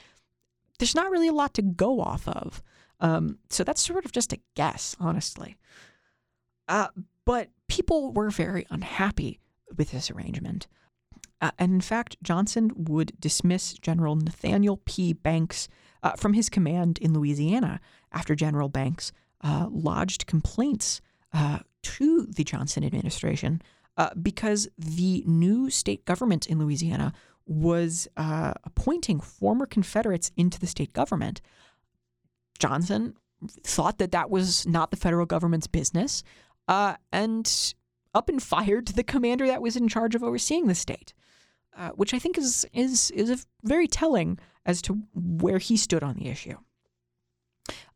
There's 0.78 0.94
not 0.94 1.10
really 1.10 1.30
a 1.30 1.34
lot 1.34 1.56
to 1.56 1.64
go 1.64 2.00
off 2.00 2.28
of. 2.28 2.62
Um, 3.00 3.40
so 3.50 3.64
that's 3.64 3.82
sort 3.82 4.06
of 4.06 4.12
just 4.12 4.34
a 4.34 4.40
guess, 4.56 4.96
honestly. 5.00 5.58
Uh, 6.68 6.90
but 7.26 7.50
people 7.68 8.14
were 8.14 8.30
very 8.30 8.68
unhappy 8.70 9.40
with 9.76 9.92
this 9.92 10.12
arrangement. 10.12 10.68
Uh, 11.42 11.52
and 11.58 11.74
in 11.74 11.82
fact, 11.82 12.18
Johnson 12.22 12.72
would 12.76 13.20
dismiss 13.20 13.74
General 13.74 14.16
Nathaniel 14.16 14.78
P. 14.86 15.12
Banks 15.14 15.68
uh, 16.04 16.12
from 16.12 16.34
his 16.34 16.50
command 16.50 17.00
in 17.00 17.14
Louisiana 17.14 17.82
after 18.12 18.36
General 18.36 18.70
Banks 18.70 19.12
uh, 19.42 19.68
lodged 19.72 20.28
complaints 20.28 21.02
uh, 21.34 21.60
to 21.82 22.28
the 22.28 22.44
Johnson 22.44 22.84
administration 22.84 23.62
uh, 23.98 24.10
because 24.22 24.68
the 24.78 25.24
new 25.26 25.70
state 25.70 26.06
government 26.06 26.46
in 26.46 26.60
Louisiana 26.60 27.12
was 27.48 28.08
uh, 28.18 28.54
appointing 28.64 29.20
former 29.20 29.66
Confederates 29.66 30.32
into 30.38 30.60
the 30.60 30.68
state 30.68 30.94
government. 30.94 31.42
Johnson 32.60 33.16
thought 33.64 33.98
that 33.98 34.12
that 34.12 34.30
was 34.30 34.68
not 34.68 34.92
the 34.92 34.98
federal 34.98 35.26
government's 35.26 35.66
business 35.66 36.24
and 36.68 37.74
up 38.14 38.30
and 38.30 38.42
fired 38.44 38.90
the 38.90 39.04
commander 39.04 39.48
that 39.48 39.62
was 39.62 39.76
in 39.76 39.88
charge 39.88 40.14
of 40.14 40.24
overseeing 40.24 40.68
the 40.68 40.76
state 40.76 41.14
uh, 41.78 41.90
which 41.92 42.14
I 42.14 42.20
think 42.20 42.38
is 42.38 42.66
is 42.74 43.12
is 43.12 43.46
very 43.64 43.88
telling 43.88 44.38
as 44.66 44.82
to 44.84 45.02
where 45.14 45.58
he 45.58 45.78
stood 45.78 46.04
on 46.04 46.16
the 46.16 46.28
issue. 46.28 46.58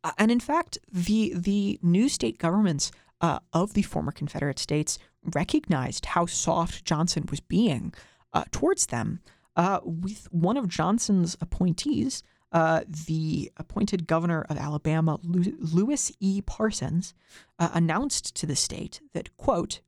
Uh, 0.02 0.12
and 0.18 0.30
in 0.30 0.40
fact, 0.40 0.78
the 0.90 1.32
the 1.34 1.78
new 1.82 2.08
state 2.08 2.38
governments 2.38 2.90
uh, 3.20 3.38
of 3.52 3.74
the 3.74 3.82
former 3.82 4.12
Confederate 4.12 4.58
states 4.58 4.98
recognized 5.34 6.06
how 6.06 6.26
soft 6.26 6.84
Johnson 6.84 7.26
was 7.30 7.40
being 7.40 7.92
uh, 8.32 8.44
towards 8.50 8.86
them. 8.86 9.20
Uh, 9.56 9.80
with 9.82 10.28
one 10.30 10.58
of 10.58 10.68
Johnson's 10.68 11.34
appointees, 11.40 12.22
the 12.52 13.50
appointed 13.56 14.06
governor 14.06 14.42
of 14.50 14.58
Alabama, 14.58 15.18
Lewis 15.22 16.12
E. 16.20 16.42
Parsons, 16.42 17.14
announced 17.58 18.34
to 18.36 18.46
the 18.46 18.56
state 18.56 19.00
that 19.14 19.34
quote 19.38 19.80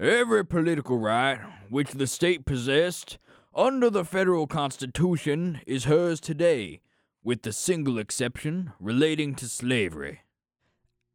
Every 0.00 0.46
political 0.46 0.96
right 0.96 1.40
which 1.70 1.90
the 1.90 2.06
state 2.06 2.46
possessed 2.46 3.18
under 3.52 3.90
the 3.90 4.04
federal 4.04 4.46
constitution 4.46 5.60
is 5.66 5.86
hers 5.86 6.20
today, 6.20 6.82
with 7.24 7.42
the 7.42 7.52
single 7.52 7.98
exception 7.98 8.72
relating 8.78 9.34
to 9.34 9.48
slavery. 9.48 10.20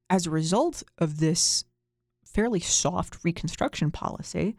As 0.09 0.27
a 0.27 0.31
result 0.31 0.83
of 0.97 1.21
this 1.21 1.63
fairly 2.25 2.59
soft 2.59 3.23
Reconstruction 3.23 3.89
policy, 3.89 4.57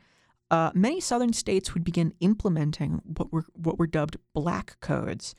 uh, 0.50 0.70
many 0.74 1.00
southern 1.00 1.34
states 1.34 1.74
would 1.74 1.84
begin 1.84 2.14
implementing 2.20 3.02
what 3.04 3.30
were 3.30 3.44
what 3.52 3.78
were 3.78 3.86
dubbed 3.86 4.16
black 4.32 4.80
codes, 4.80 5.34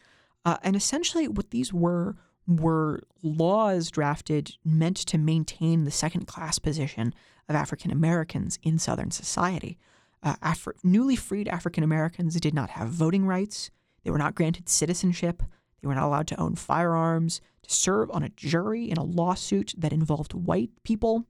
uh, 0.45 0.57
and 0.61 0.75
essentially 0.75 1.27
what 1.27 1.49
these 1.49 1.73
were 1.73 2.17
were 2.47 3.01
laws 3.23 3.89
drafted 3.89 4.55
meant 4.63 4.97
to 4.97 5.17
maintain 5.17 5.83
the 5.83 5.91
second 5.91 6.27
class 6.27 6.59
position 6.59 7.13
of 7.49 7.55
African 7.55 7.91
Americans 7.91 8.59
in 8.63 8.79
Southern 8.79 9.11
society. 9.11 9.77
Uh, 10.23 10.35
Afri- 10.37 10.73
newly 10.83 11.15
freed 11.15 11.47
African 11.47 11.83
Americans 11.83 12.39
did 12.39 12.53
not 12.53 12.71
have 12.71 12.89
voting 12.89 13.25
rights, 13.25 13.69
they 14.03 14.11
were 14.11 14.17
not 14.17 14.35
granted 14.35 14.69
citizenship, 14.69 15.43
they 15.81 15.87
were 15.87 15.95
not 15.95 16.05
allowed 16.05 16.27
to 16.27 16.39
own 16.39 16.55
firearms, 16.55 17.41
to 17.63 17.73
serve 17.73 18.09
on 18.11 18.23
a 18.23 18.29
jury 18.29 18.89
in 18.89 18.97
a 18.97 19.03
lawsuit 19.03 19.73
that 19.77 19.93
involved 19.93 20.33
white 20.33 20.71
people, 20.83 21.25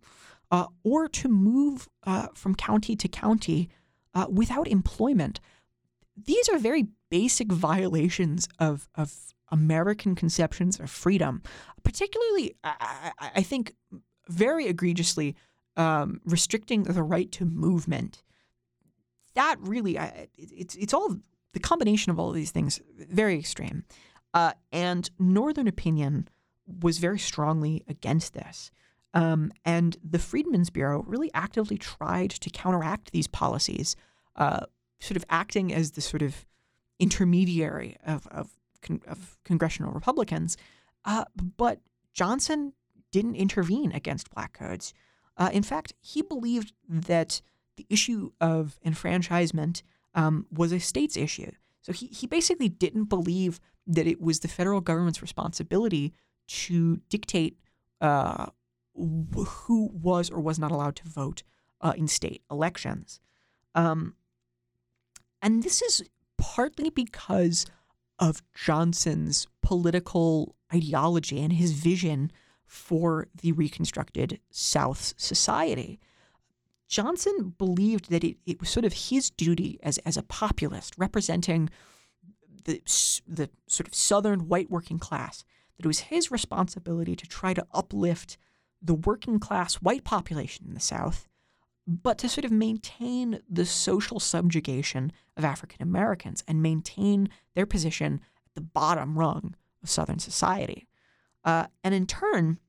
uh, 0.51 0.67
or 0.83 1.07
to 1.07 1.27
move 1.27 1.89
uh, 2.03 2.27
from 2.33 2.55
county 2.55 2.95
to 2.95 3.07
county 3.07 3.69
uh, 4.13 4.27
without 4.29 4.67
employment. 4.67 5.39
These 6.15 6.47
are 6.49 6.57
very 6.57 6.87
basic 7.09 7.51
violations 7.51 8.47
of, 8.59 8.87
of 8.95 9.33
American 9.51 10.15
conceptions 10.15 10.79
of 10.79 10.89
freedom, 10.89 11.41
particularly, 11.83 12.55
I, 12.63 13.11
I, 13.19 13.43
think, 13.43 13.73
very 14.27 14.67
egregiously 14.67 15.35
um, 15.77 16.21
restricting 16.25 16.83
the 16.83 17.03
right 17.03 17.31
to 17.33 17.45
movement. 17.45 18.23
That 19.35 19.57
really, 19.59 19.99
I, 19.99 20.27
it's 20.37 20.75
it's 20.75 20.93
all 20.93 21.17
the 21.53 21.59
combination 21.59 22.11
of 22.11 22.19
all 22.19 22.29
of 22.29 22.35
these 22.35 22.51
things 22.51 22.79
very 22.97 23.37
extreme. 23.37 23.83
Uh, 24.33 24.51
and 24.71 25.09
Northern 25.17 25.67
opinion 25.67 26.27
was 26.67 26.97
very 26.97 27.19
strongly 27.19 27.83
against 27.87 28.33
this. 28.33 28.71
Um, 29.13 29.53
and 29.63 29.97
the 30.03 30.19
Freedmen's 30.19 30.69
Bureau 30.69 31.03
really 31.07 31.31
actively 31.33 31.77
tried 31.77 32.31
to 32.31 32.49
counteract 32.49 33.11
these 33.11 33.27
policies, 33.27 33.95
uh, 34.35 34.65
sort 34.99 35.15
of 35.15 35.23
acting 35.29 35.73
as 35.73 35.91
the 35.91 36.01
sort 36.01 36.21
of 36.21 36.45
intermediary 36.99 37.95
of, 38.05 38.27
of, 38.27 38.51
con- 38.85 39.01
of 39.07 39.37
congressional 39.43 39.91
Republicans. 39.91 40.57
Uh, 41.03 41.25
but 41.57 41.79
Johnson 42.13 42.73
didn't 43.11 43.35
intervene 43.35 43.91
against 43.91 44.29
black 44.29 44.53
codes. 44.53 44.93
Uh, 45.37 45.49
in 45.51 45.63
fact, 45.63 45.93
he 46.01 46.21
believed 46.21 46.73
that 46.87 47.41
the 47.75 47.85
issue 47.89 48.31
of 48.39 48.79
enfranchisement 48.85 49.83
um, 50.13 50.45
was 50.51 50.71
a 50.71 50.79
state's 50.79 51.17
issue. 51.17 51.51
So 51.81 51.91
he, 51.91 52.07
he 52.07 52.25
basically 52.25 52.69
didn't 52.69 53.05
believe 53.05 53.59
that 53.85 54.07
it 54.07 54.21
was 54.21 54.39
the 54.39 54.47
federal 54.47 54.81
government's 54.81 55.21
responsibility 55.21 56.13
to 56.47 56.97
dictate 57.09 57.57
uh, 58.01 58.47
who 58.95 59.89
was 59.93 60.29
or 60.29 60.39
was 60.39 60.57
not 60.57 60.71
allowed 60.71 60.95
to 60.95 61.07
vote 61.07 61.43
uh, 61.81 61.93
in 61.97 62.07
state 62.07 62.41
elections. 62.49 63.19
Um, 63.75 64.15
and 65.41 65.63
this 65.63 65.81
is 65.81 66.03
partly 66.37 66.89
because 66.89 67.65
of 68.19 68.41
Johnson's 68.53 69.47
political 69.61 70.55
ideology 70.73 71.41
and 71.41 71.53
his 71.53 71.71
vision 71.71 72.31
for 72.65 73.27
the 73.41 73.51
reconstructed 73.51 74.39
South's 74.49 75.13
society. 75.17 75.99
Johnson 76.87 77.53
believed 77.57 78.09
that 78.09 78.23
it, 78.23 78.37
it 78.45 78.59
was 78.59 78.69
sort 78.69 78.85
of 78.85 78.93
his 78.93 79.29
duty 79.29 79.79
as, 79.83 79.97
as 79.99 80.17
a 80.17 80.23
populist 80.23 80.95
representing 80.97 81.69
the, 82.65 82.81
the 83.27 83.49
sort 83.67 83.87
of 83.87 83.95
Southern 83.95 84.47
white 84.47 84.69
working 84.69 84.99
class, 84.99 85.43
that 85.77 85.85
it 85.85 85.87
was 85.87 86.01
his 86.01 86.31
responsibility 86.31 87.15
to 87.15 87.27
try 87.27 87.53
to 87.53 87.65
uplift 87.73 88.37
the 88.81 88.93
working 88.93 89.39
class 89.39 89.75
white 89.75 90.03
population 90.03 90.65
in 90.67 90.73
the 90.73 90.79
South, 90.79 91.27
but 91.87 92.17
to 92.17 92.29
sort 92.29 92.45
of 92.45 92.51
maintain 92.51 93.41
the 93.49 93.65
social 93.65 94.19
subjugation 94.19 95.11
of 95.37 95.45
African 95.45 95.81
Americans 95.81 96.43
and 96.47 96.61
maintain 96.61 97.29
their 97.53 97.65
position 97.65 98.21
at 98.45 98.55
the 98.55 98.61
bottom 98.61 99.17
rung 99.17 99.55
of 99.83 99.89
Southern 99.89 100.19
society. 100.19 100.87
Uh, 101.43 101.67
and 101.83 101.93
in 101.93 102.07
turn, 102.07 102.59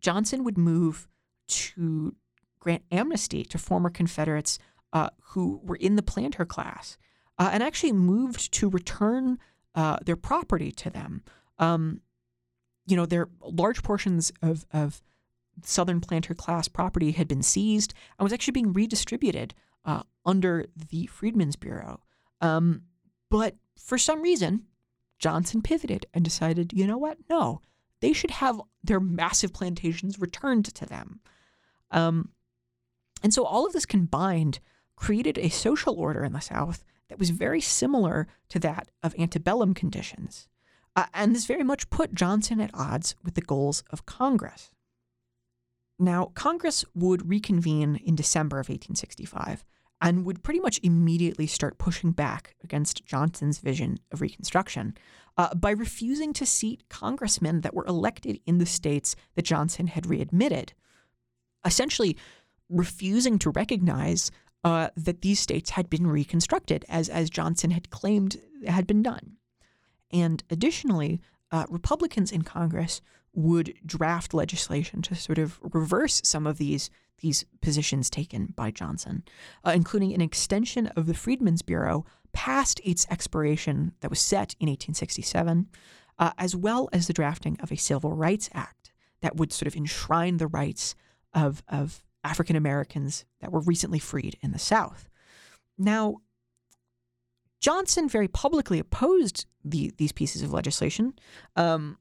Johnson 0.00 0.44
would 0.44 0.56
move 0.56 1.08
to 1.48 2.14
grant 2.58 2.82
amnesty 2.90 3.44
to 3.44 3.58
former 3.58 3.90
Confederates 3.90 4.58
uh, 4.92 5.10
who 5.20 5.60
were 5.62 5.76
in 5.76 5.96
the 5.96 6.02
planter 6.02 6.46
class 6.46 6.96
uh, 7.38 7.50
and 7.52 7.62
actually 7.62 7.92
moved 7.92 8.52
to 8.52 8.70
return 8.70 9.38
uh, 9.74 9.98
their 10.04 10.16
property 10.16 10.70
to 10.72 10.88
them. 10.88 11.22
Um, 11.58 12.00
you 12.86 12.96
know, 12.96 13.06
their 13.06 13.28
large 13.42 13.82
portions 13.82 14.32
of, 14.40 14.66
of 14.72 15.02
Southern 15.62 16.00
planter 16.00 16.34
class 16.34 16.68
property 16.68 17.12
had 17.12 17.28
been 17.28 17.42
seized 17.42 17.94
and 18.18 18.24
was 18.24 18.32
actually 18.32 18.52
being 18.52 18.72
redistributed 18.72 19.54
uh, 19.84 20.02
under 20.24 20.66
the 20.90 21.06
Freedmen's 21.06 21.56
Bureau. 21.56 22.00
Um, 22.40 22.82
but 23.30 23.56
for 23.78 23.98
some 23.98 24.22
reason, 24.22 24.64
Johnson 25.18 25.62
pivoted 25.62 26.06
and 26.12 26.24
decided, 26.24 26.72
you 26.72 26.86
know 26.86 26.98
what? 26.98 27.18
No, 27.28 27.60
they 28.00 28.12
should 28.12 28.32
have 28.32 28.60
their 28.82 29.00
massive 29.00 29.52
plantations 29.52 30.18
returned 30.18 30.66
to 30.66 30.86
them. 30.86 31.20
Um, 31.90 32.30
and 33.22 33.32
so 33.32 33.44
all 33.44 33.66
of 33.66 33.72
this 33.72 33.86
combined 33.86 34.60
created 34.96 35.38
a 35.38 35.48
social 35.48 35.94
order 35.98 36.24
in 36.24 36.32
the 36.32 36.40
South 36.40 36.84
that 37.08 37.18
was 37.18 37.30
very 37.30 37.60
similar 37.60 38.26
to 38.48 38.58
that 38.58 38.90
of 39.02 39.14
antebellum 39.18 39.74
conditions. 39.74 40.48
Uh, 40.96 41.06
and 41.12 41.34
this 41.34 41.46
very 41.46 41.64
much 41.64 41.90
put 41.90 42.14
Johnson 42.14 42.60
at 42.60 42.70
odds 42.74 43.14
with 43.24 43.34
the 43.34 43.40
goals 43.40 43.82
of 43.90 44.06
Congress. 44.06 44.70
Now, 45.98 46.32
Congress 46.34 46.84
would 46.94 47.28
reconvene 47.28 47.96
in 47.96 48.16
December 48.16 48.56
of 48.56 48.68
1865 48.68 49.64
and 50.00 50.24
would 50.24 50.42
pretty 50.42 50.60
much 50.60 50.80
immediately 50.82 51.46
start 51.46 51.78
pushing 51.78 52.10
back 52.10 52.56
against 52.62 53.06
Johnson's 53.06 53.58
vision 53.58 53.98
of 54.12 54.20
Reconstruction 54.20 54.96
uh, 55.36 55.54
by 55.54 55.70
refusing 55.70 56.32
to 56.34 56.46
seat 56.46 56.84
congressmen 56.88 57.62
that 57.62 57.74
were 57.74 57.86
elected 57.86 58.40
in 58.44 58.58
the 58.58 58.66
states 58.66 59.16
that 59.34 59.44
Johnson 59.44 59.86
had 59.86 60.06
readmitted, 60.06 60.72
essentially 61.64 62.16
refusing 62.68 63.38
to 63.38 63.50
recognize 63.50 64.30
uh, 64.64 64.88
that 64.96 65.22
these 65.22 65.40
states 65.40 65.70
had 65.70 65.88
been 65.90 66.06
reconstructed 66.06 66.84
as, 66.88 67.08
as 67.08 67.30
Johnson 67.30 67.70
had 67.70 67.90
claimed 67.90 68.40
had 68.66 68.86
been 68.86 69.02
done. 69.02 69.36
And 70.10 70.42
additionally, 70.50 71.20
uh, 71.54 71.66
Republicans 71.68 72.32
in 72.32 72.42
Congress 72.42 73.00
would 73.32 73.74
draft 73.86 74.34
legislation 74.34 75.00
to 75.02 75.14
sort 75.14 75.38
of 75.38 75.60
reverse 75.62 76.20
some 76.24 76.48
of 76.48 76.58
these 76.58 76.90
these 77.20 77.44
positions 77.62 78.10
taken 78.10 78.52
by 78.56 78.72
Johnson, 78.72 79.22
uh, 79.64 79.70
including 79.70 80.12
an 80.12 80.20
extension 80.20 80.88
of 80.88 81.06
the 81.06 81.14
Freedmen's 81.14 81.62
Bureau 81.62 82.04
past 82.32 82.80
its 82.84 83.06
expiration 83.08 83.92
that 84.00 84.10
was 84.10 84.18
set 84.18 84.56
in 84.58 84.66
1867, 84.66 85.68
uh, 86.18 86.32
as 86.38 86.56
well 86.56 86.88
as 86.92 87.06
the 87.06 87.12
drafting 87.12 87.56
of 87.60 87.70
a 87.70 87.76
Civil 87.76 88.12
Rights 88.14 88.50
Act 88.52 88.92
that 89.22 89.36
would 89.36 89.52
sort 89.52 89.68
of 89.68 89.76
enshrine 89.76 90.38
the 90.38 90.48
rights 90.48 90.96
of, 91.32 91.62
of 91.68 92.02
African 92.24 92.56
Americans 92.56 93.24
that 93.40 93.52
were 93.52 93.60
recently 93.60 94.00
freed 94.00 94.36
in 94.42 94.50
the 94.50 94.58
South. 94.58 95.08
Now, 95.78 96.16
Johnson 97.64 98.10
very 98.10 98.28
publicly 98.28 98.78
opposed 98.78 99.46
the, 99.64 99.90
these 99.96 100.12
pieces 100.12 100.42
of 100.42 100.52
legislation, 100.52 101.14
um, 101.56 101.96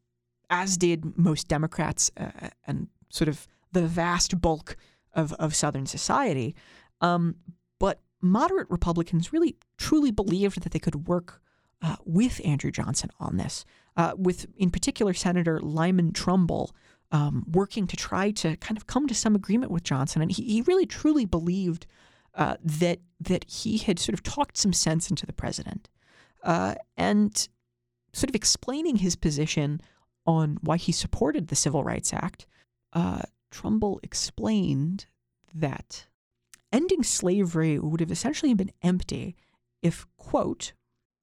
as 0.50 0.76
did 0.76 1.18
most 1.18 1.48
Democrats 1.48 2.12
uh, 2.18 2.50
and 2.68 2.90
sort 3.10 3.30
of 3.30 3.48
the 3.72 3.88
vast 3.88 4.42
bulk 4.42 4.76
of, 5.14 5.32
of 5.40 5.56
Southern 5.56 5.86
society. 5.86 6.54
Um, 7.00 7.36
but 7.80 8.02
moderate 8.20 8.70
Republicans 8.70 9.32
really 9.32 9.56
truly 9.78 10.12
believed 10.12 10.64
that 10.64 10.74
they 10.74 10.80
could 10.80 11.08
work 11.08 11.42
uh, 11.82 11.96
with 12.04 12.42
Andrew 12.44 12.70
Johnson 12.70 13.10
on 13.22 13.38
this, 13.38 13.64
uh, 13.96 14.12
with 14.18 14.48
in 14.58 14.70
particular 14.70 15.14
Senator 15.14 15.62
Lyman 15.62 16.12
Trumbull 16.12 16.76
um, 17.14 17.46
working 17.50 17.88
to 17.88 17.96
try 17.96 18.32
to 18.32 18.58
kind 18.58 18.78
of 18.78 18.86
come 18.86 19.08
to 19.08 19.16
some 19.16 19.34
agreement 19.34 19.72
with 19.72 19.84
Johnson. 19.84 20.22
And 20.22 20.30
he, 20.30 20.44
he 20.44 20.62
really 20.64 20.86
truly 20.86 21.24
believed 21.24 21.88
uh, 22.36 22.58
that 22.64 23.00
that 23.20 23.46
he 23.50 23.78
had 23.78 24.00
sort 24.00 24.14
of 24.14 24.24
talked 24.24 24.58
some 24.58 24.74
sense 24.74 25.10
into 25.10 25.26
the 25.26 25.34
president, 25.34 25.90
uh, 26.44 26.76
and 26.98 27.48
sort 28.14 28.30
of 28.30 28.36
explaining 28.36 28.98
his 28.98 29.16
position 29.16 29.82
on 30.26 30.58
why 30.62 30.78
he 30.78 30.92
supported 30.92 31.48
the 31.48 31.56
Civil 31.56 31.84
Rights 31.84 32.14
Act. 32.14 32.46
Uh, 32.94 33.24
Trumbull 33.52 34.00
explained 34.04 35.06
that 35.54 36.08
ending 36.72 37.04
slavery 37.04 37.78
would 37.80 38.00
have 38.00 38.12
essentially 38.12 38.54
been 38.54 38.72
empty 38.82 39.36
if, 39.82 40.08
quote, 40.18 40.74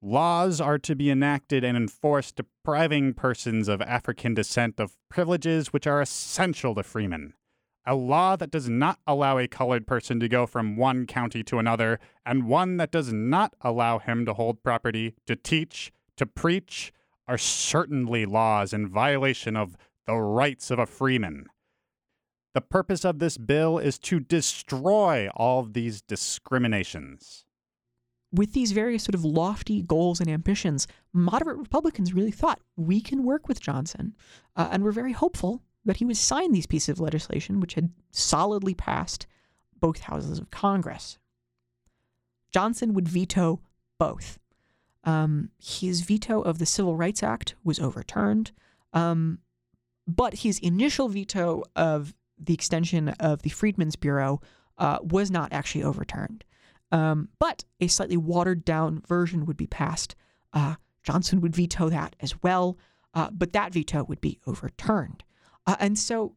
Laws 0.02 0.60
are 0.60 0.78
to 0.78 0.96
be 0.96 1.10
enacted 1.10 1.62
and 1.62 1.76
enforced 1.76 2.36
depriving 2.36 3.12
persons 3.12 3.68
of 3.68 3.82
African 3.82 4.32
descent 4.32 4.80
of 4.80 4.96
privileges 5.10 5.72
which 5.72 5.86
are 5.86 6.00
essential 6.00 6.74
to 6.74 6.82
freemen. 6.82 7.34
A 7.86 7.94
law 7.94 8.36
that 8.36 8.50
does 8.50 8.68
not 8.68 8.98
allow 9.06 9.38
a 9.38 9.48
colored 9.48 9.86
person 9.86 10.20
to 10.20 10.28
go 10.28 10.46
from 10.46 10.76
one 10.76 11.06
county 11.06 11.42
to 11.44 11.58
another, 11.58 11.98
and 12.26 12.46
one 12.46 12.76
that 12.76 12.90
does 12.90 13.12
not 13.12 13.54
allow 13.62 13.98
him 13.98 14.26
to 14.26 14.34
hold 14.34 14.62
property, 14.62 15.14
to 15.26 15.34
teach, 15.34 15.90
to 16.16 16.26
preach, 16.26 16.92
are 17.26 17.38
certainly 17.38 18.26
laws 18.26 18.72
in 18.72 18.86
violation 18.88 19.56
of 19.56 19.76
the 20.06 20.16
rights 20.16 20.70
of 20.70 20.78
a 20.78 20.86
freeman. 20.86 21.46
The 22.52 22.60
purpose 22.60 23.04
of 23.04 23.18
this 23.18 23.38
bill 23.38 23.78
is 23.78 23.98
to 24.00 24.20
destroy 24.20 25.28
all 25.34 25.62
these 25.62 26.02
discriminations. 26.02 27.44
with 28.32 28.52
these 28.52 28.72
various 28.72 29.02
sort 29.02 29.14
of 29.14 29.24
lofty 29.24 29.82
goals 29.82 30.20
and 30.20 30.30
ambitions, 30.30 30.86
moderate 31.12 31.58
Republicans 31.58 32.14
really 32.14 32.30
thought 32.30 32.60
we 32.76 33.00
can 33.00 33.24
work 33.24 33.48
with 33.48 33.60
Johnson, 33.60 34.14
uh, 34.56 34.68
and 34.70 34.82
were 34.84 34.92
very 34.92 35.12
hopeful 35.12 35.62
that 35.84 35.96
he 35.98 36.04
would 36.04 36.16
sign 36.16 36.52
these 36.52 36.66
pieces 36.66 36.90
of 36.90 37.00
legislation, 37.00 37.60
which 37.60 37.74
had 37.74 37.90
solidly 38.10 38.74
passed 38.74 39.26
both 39.80 40.00
houses 40.00 40.38
of 40.38 40.50
Congress. 40.50 41.18
Johnson 42.52 42.92
would 42.94 43.08
veto 43.08 43.60
both. 43.98 44.38
Um, 45.04 45.50
his 45.58 46.02
veto 46.02 46.42
of 46.42 46.58
the 46.58 46.66
Civil 46.66 46.96
Rights 46.96 47.22
Act 47.22 47.54
was 47.64 47.80
overturned, 47.80 48.52
um, 48.92 49.38
but 50.06 50.34
his 50.34 50.58
initial 50.58 51.08
veto 51.08 51.62
of 51.74 52.14
the 52.38 52.52
extension 52.54 53.08
of 53.20 53.42
the 53.42 53.50
Freedmen's 53.50 53.96
Bureau 53.96 54.40
uh, 54.78 54.98
was 55.02 55.30
not 55.30 55.52
actually 55.52 55.84
overturned. 55.84 56.44
Um, 56.92 57.28
but 57.38 57.64
a 57.80 57.86
slightly 57.86 58.16
watered 58.16 58.64
down 58.64 59.02
version 59.06 59.46
would 59.46 59.56
be 59.56 59.66
passed. 59.66 60.16
Uh, 60.52 60.74
Johnson 61.02 61.40
would 61.40 61.54
veto 61.54 61.88
that 61.88 62.16
as 62.20 62.42
well, 62.42 62.76
uh, 63.14 63.30
but 63.30 63.52
that 63.52 63.72
veto 63.72 64.04
would 64.04 64.20
be 64.20 64.40
overturned. 64.46 65.22
Uh, 65.70 65.76
and 65.78 65.96
so 65.96 66.34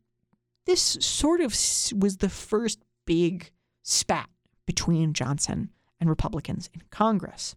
this 0.67 0.79
sort 1.01 1.41
of 1.41 1.53
was 1.97 2.17
the 2.17 2.29
first 2.29 2.79
big 3.07 3.49
spat 3.81 4.29
between 4.67 5.11
Johnson 5.11 5.71
and 5.99 6.07
Republicans 6.07 6.69
in 6.71 6.83
Congress. 6.91 7.55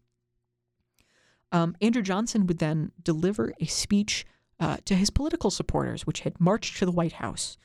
Um, 1.53 1.77
Andrew 1.83 2.01
Johnson 2.01 2.47
would 2.47 2.61
then 2.61 2.93
deliver 3.03 3.53
a 3.61 3.67
speech 3.67 4.25
uh, 4.59 4.79
to 4.87 4.95
his 4.95 5.11
political 5.11 5.51
supporters, 5.51 6.07
which 6.07 6.21
had 6.21 6.41
marched 6.41 6.79
to 6.79 6.87
the 6.87 6.93
White 6.93 7.13
House 7.13 7.59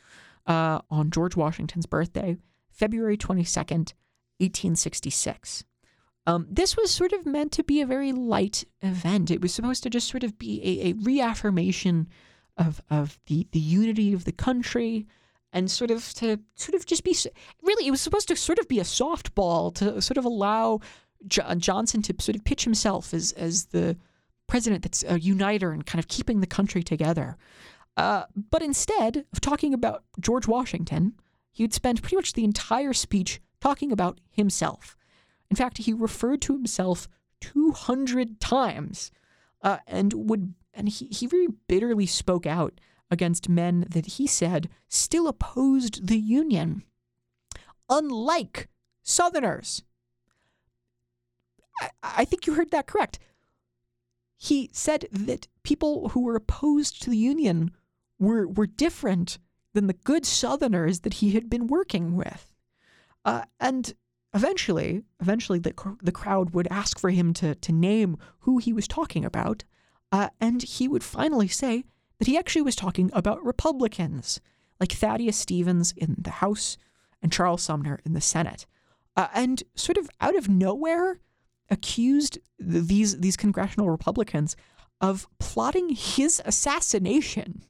uh, 0.46 0.82
on 0.90 1.10
George 1.10 1.38
Washington's 1.38 1.86
birthday, 1.86 2.36
February 2.70 3.16
22nd, 3.16 3.94
1866. 4.40 5.64
Um, 6.28 6.48
this 6.50 6.76
was 6.76 6.92
sort 6.92 7.14
of 7.14 7.26
meant 7.26 7.54
to 7.54 7.64
be 7.64 7.80
a 7.80 7.88
very 7.88 8.12
light 8.12 8.66
event. 8.82 9.32
It 9.32 9.40
was 9.40 9.54
supposed 9.54 9.84
to 9.84 9.90
just 9.90 10.10
sort 10.10 10.26
of 10.26 10.38
be 10.38 10.62
a, 10.62 10.90
a 10.90 10.94
reaffirmation 11.02 12.10
of, 12.58 12.82
of 12.90 13.20
the, 13.28 13.48
the 13.52 13.60
unity 13.60 14.14
of 14.14 14.26
the 14.26 14.32
country 14.32 15.08
and 15.54 15.70
sort 15.70 15.92
of 15.92 16.14
to 16.14 16.40
sort 16.56 16.76
of 16.76 16.86
just 16.86 17.04
be 17.04 17.16
really 17.62 17.88
it 17.88 17.92
was 17.92 18.02
supposed 18.02 18.28
to 18.28 18.36
sort 18.36 18.60
of 18.60 18.68
be 18.68 18.80
a 18.80 18.84
softball 18.84 19.74
to 19.76 20.02
sort 20.02 20.18
of 20.18 20.26
allow 20.26 20.80
J- 21.28 21.44
Johnson 21.58 22.02
to 22.04 22.16
sort 22.20 22.36
of 22.36 22.44
pitch 22.44 22.64
himself 22.64 23.14
as 23.14 23.32
as 23.34 23.66
the 23.66 23.98
president 24.48 24.84
that's 24.84 25.04
a 25.08 25.20
uniter 25.20 25.72
and 25.72 25.86
kind 25.86 26.00
of 26.00 26.08
keeping 26.08 26.42
the 26.42 26.48
country 26.48 26.84
together. 26.84 27.38
Uh, 27.98 28.24
but 28.50 28.62
instead 28.62 29.26
of 29.32 29.42
talking 29.42 29.74
about 29.74 30.04
George 30.20 30.48
Washington, 30.48 31.14
he 31.52 31.64
would 31.64 31.74
spend 31.74 32.02
pretty 32.02 32.16
much 32.16 32.34
the 32.34 32.44
entire 32.44 32.94
speech 32.94 33.42
talking 33.60 33.92
about 33.92 34.20
himself. 34.30 34.98
In 35.50 35.56
fact, 35.56 35.80
he 35.80 35.94
referred 35.94 36.42
to 36.44 36.54
himself 36.54 37.08
200 37.42 38.40
times 38.40 39.12
uh, 39.62 39.78
and 39.88 40.14
would 40.30 40.54
and 40.74 40.90
he, 40.90 41.08
he 41.08 41.28
very 41.28 41.48
bitterly 41.68 42.06
spoke 42.06 42.46
out 42.46 42.80
against 43.10 43.50
men 43.50 43.86
that 43.90 44.06
he 44.06 44.26
said 44.26 44.70
still 44.88 45.28
opposed 45.28 46.08
the 46.08 46.18
Union, 46.18 46.84
unlike 47.90 48.70
Southerners. 49.04 49.84
I, 51.80 51.90
I 52.04 52.26
think 52.26 52.48
you 52.48 52.54
heard 52.54 52.72
that 52.72 52.88
correct. 52.88 53.20
He 54.38 54.70
said 54.74 55.08
that 55.12 55.48
people 55.64 56.10
who 56.10 56.22
were 56.22 56.36
opposed 56.36 57.02
to 57.04 57.10
the 57.10 57.18
Union 57.18 57.72
were, 58.18 58.48
were 58.48 58.68
different 58.68 59.38
than 59.74 59.88
the 59.88 59.94
good 59.94 60.26
Southerners 60.26 61.02
that 61.02 61.16
he 61.16 61.32
had 61.32 61.50
been 61.50 61.68
working 61.68 62.16
with. 62.16 62.54
Uh, 63.24 63.44
and 63.60 63.94
eventually, 64.34 65.04
eventually 65.20 65.60
the, 65.60 65.74
the 66.02 66.12
crowd 66.12 66.52
would 66.52 66.68
ask 66.72 66.98
for 66.98 67.10
him 67.10 67.34
to, 67.34 67.56
to 67.56 67.72
name 67.72 68.18
who 68.40 68.58
he 68.58 68.74
was 68.74 68.88
talking 68.88 69.26
about. 69.26 69.64
Uh, 70.12 70.30
and 70.40 70.62
he 70.64 70.88
would 70.88 71.04
finally 71.04 71.48
say 71.48 71.84
that 72.20 72.28
he 72.28 72.38
actually 72.38 72.62
was 72.62 72.76
talking 72.76 73.10
about 73.14 73.44
Republicans, 73.46 74.42
like 74.80 74.92
Thaddeus 74.92 75.38
Stevens 75.38 75.94
in 75.96 76.16
the 76.18 76.32
House 76.32 76.78
and 77.22 77.32
Charles 77.32 77.62
Sumner 77.62 78.00
in 78.06 78.14
the 78.14 78.22
Senate. 78.22 78.66
Uh, 79.16 79.28
and 79.34 79.64
sort 79.76 79.98
of 79.98 80.10
out 80.20 80.36
of 80.36 80.50
nowhere, 80.50 81.20
accused 81.70 82.38
these, 82.60 83.20
these 83.20 83.38
congressional 83.38 83.90
Republicans 83.90 84.56
of 85.00 85.28
plotting 85.40 85.90
his 85.90 86.42
assassination. 86.46 87.64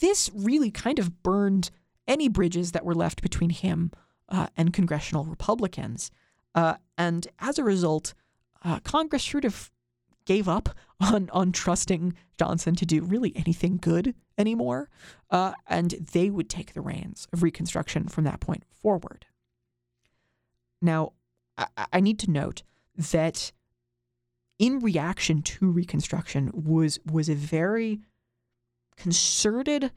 This 0.00 0.30
really 0.34 0.70
kind 0.70 0.98
of 0.98 1.22
burned 1.22 1.70
any 2.08 2.28
bridges 2.28 2.72
that 2.72 2.84
were 2.84 2.94
left 2.94 3.22
between 3.22 3.50
him 3.50 3.92
uh, 4.28 4.48
and 4.56 4.72
congressional 4.72 5.24
Republicans. 5.24 6.10
Uh, 6.54 6.74
and 6.98 7.28
as 7.38 7.58
a 7.58 7.64
result, 7.64 8.14
uh, 8.64 8.80
Congress 8.80 9.22
sort 9.22 9.44
of 9.44 9.70
gave 10.30 10.48
up 10.48 10.68
on 11.00 11.28
on 11.32 11.50
trusting 11.50 12.14
Johnson 12.38 12.76
to 12.76 12.86
do 12.86 13.02
really 13.02 13.32
anything 13.34 13.76
good 13.76 14.14
anymore, 14.38 14.88
uh, 15.30 15.52
and 15.66 15.90
they 16.12 16.30
would 16.30 16.48
take 16.48 16.72
the 16.72 16.80
reins 16.80 17.26
of 17.32 17.42
Reconstruction 17.42 18.06
from 18.06 18.22
that 18.24 18.38
point 18.38 18.62
forward. 18.70 19.26
Now, 20.80 21.14
I, 21.58 21.66
I 21.94 22.00
need 22.00 22.20
to 22.20 22.30
note 22.30 22.62
that 23.12 23.50
in 24.58 24.78
reaction 24.78 25.42
to 25.42 25.68
Reconstruction 25.68 26.50
was 26.54 27.00
was 27.04 27.28
a 27.28 27.34
very 27.34 28.00
concerted, 28.96 29.90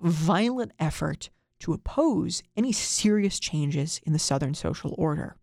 violent 0.00 0.72
effort 0.78 1.28
to 1.58 1.72
oppose 1.72 2.42
any 2.56 2.70
serious 2.70 3.40
changes 3.40 4.00
in 4.06 4.12
the 4.12 4.18
Southern 4.18 4.54
social 4.54 4.94
order. 4.96 5.36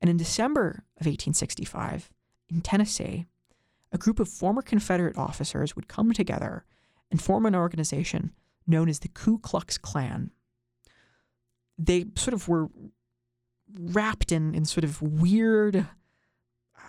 And 0.00 0.08
in 0.08 0.16
December 0.16 0.84
of 1.00 1.06
1865, 1.06 2.10
in 2.48 2.60
Tennessee, 2.60 3.26
a 3.94 3.98
group 3.98 4.18
of 4.18 4.28
former 4.28 4.60
Confederate 4.60 5.16
officers 5.16 5.76
would 5.76 5.88
come 5.88 6.12
together 6.12 6.64
and 7.10 7.22
form 7.22 7.46
an 7.46 7.54
organization 7.54 8.32
known 8.66 8.88
as 8.88 8.98
the 8.98 9.08
Ku 9.08 9.38
Klux 9.38 9.78
Klan. 9.78 10.32
They 11.78 12.06
sort 12.16 12.34
of 12.34 12.48
were 12.48 12.68
wrapped 13.72 14.32
in, 14.32 14.54
in 14.54 14.64
sort 14.64 14.84
of 14.84 15.00
weird 15.00 15.86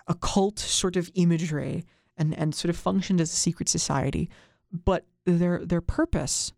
occult 0.07 0.59
sort 0.59 0.95
of 0.95 1.11
imagery 1.13 1.85
and, 2.17 2.37
and 2.37 2.55
sort 2.55 2.71
of 2.71 2.77
functioned 2.77 3.21
as 3.21 3.31
a 3.31 3.35
secret 3.35 3.69
society. 3.69 4.29
But 4.71 5.05
their 5.25 5.63
their 5.63 5.81
purpose 5.81 6.53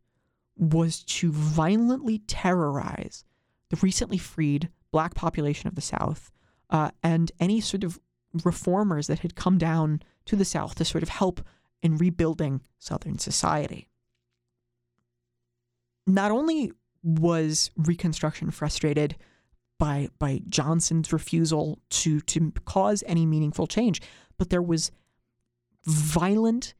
was 0.55 1.03
to 1.03 1.31
violently 1.31 2.19
terrorize 2.19 3.23
the 3.69 3.77
recently 3.81 4.17
freed 4.17 4.69
black 4.91 5.13
population 5.13 5.67
of 5.67 5.75
the 5.75 5.81
South 5.81 6.31
uh, 6.69 6.91
and 7.03 7.31
any 7.39 7.59
sort 7.59 7.83
of 7.83 7.99
reformers 8.43 9.07
that 9.07 9.19
had 9.19 9.35
come 9.35 9.57
down 9.57 10.01
to 10.27 10.35
the 10.35 10.45
South 10.45 10.75
to 10.75 10.85
sort 10.85 11.03
of 11.03 11.09
help 11.09 11.41
in 11.81 11.97
rebuilding 11.97 12.61
Southern 12.79 13.17
society. 13.17 13.87
Not 16.05 16.31
only 16.31 16.71
was 17.03 17.71
Reconstruction 17.77 18.51
frustrated 18.51 19.15
by 19.79 20.09
by 20.19 20.41
Johnson's 20.49 21.13
refusal 21.13 21.79
to 21.89 22.19
to 22.21 22.51
cause 22.65 23.03
any 23.05 23.25
meaningful 23.25 23.67
change, 23.67 24.01
but 24.37 24.49
there 24.49 24.61
was 24.61 24.91
violent 25.85 26.73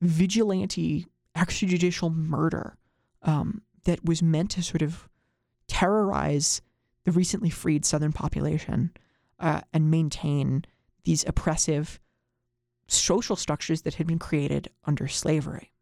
vigilante 0.00 1.06
extrajudicial 1.36 2.14
murder 2.14 2.76
um, 3.22 3.62
that 3.84 4.04
was 4.04 4.22
meant 4.22 4.50
to 4.52 4.62
sort 4.62 4.82
of 4.82 5.08
terrorize 5.66 6.62
the 7.04 7.12
recently 7.12 7.50
freed 7.50 7.84
Southern 7.84 8.12
population 8.12 8.92
uh, 9.40 9.60
and 9.72 9.90
maintain 9.90 10.64
these 11.04 11.24
oppressive 11.26 12.00
social 12.86 13.36
structures 13.36 13.82
that 13.82 13.94
had 13.94 14.06
been 14.06 14.18
created 14.18 14.68
under 14.84 15.08
slavery. 15.08 15.72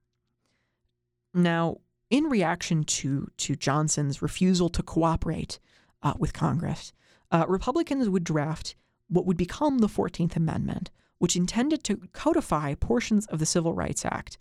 Now, 1.35 1.79
in 2.11 2.25
reaction 2.25 2.85
to, 2.85 3.31
to 3.39 3.57
Johnson's 3.57 4.21
refusal 4.21 4.69
to 4.71 4.83
cooperate 4.83 5.59
uh, 6.03 6.15
with 6.19 6.33
Congress, 6.33 6.93
uh, 7.31 7.47
Republicans 7.49 8.09
would 8.09 8.25
draft 8.25 8.75
what 9.09 9.27
would 9.27 9.37
become 9.37 9.79
the 9.79 9.89
14th 9.89 10.37
Amendment, 10.37 10.91
which 11.19 11.37
intended 11.37 11.85
to 11.85 12.09
codify 12.13 12.75
portions 12.75 13.27
of 13.27 13.39
the 13.39 13.47
Civil 13.47 13.75
Rights 13.75 14.05
Act 14.05 14.39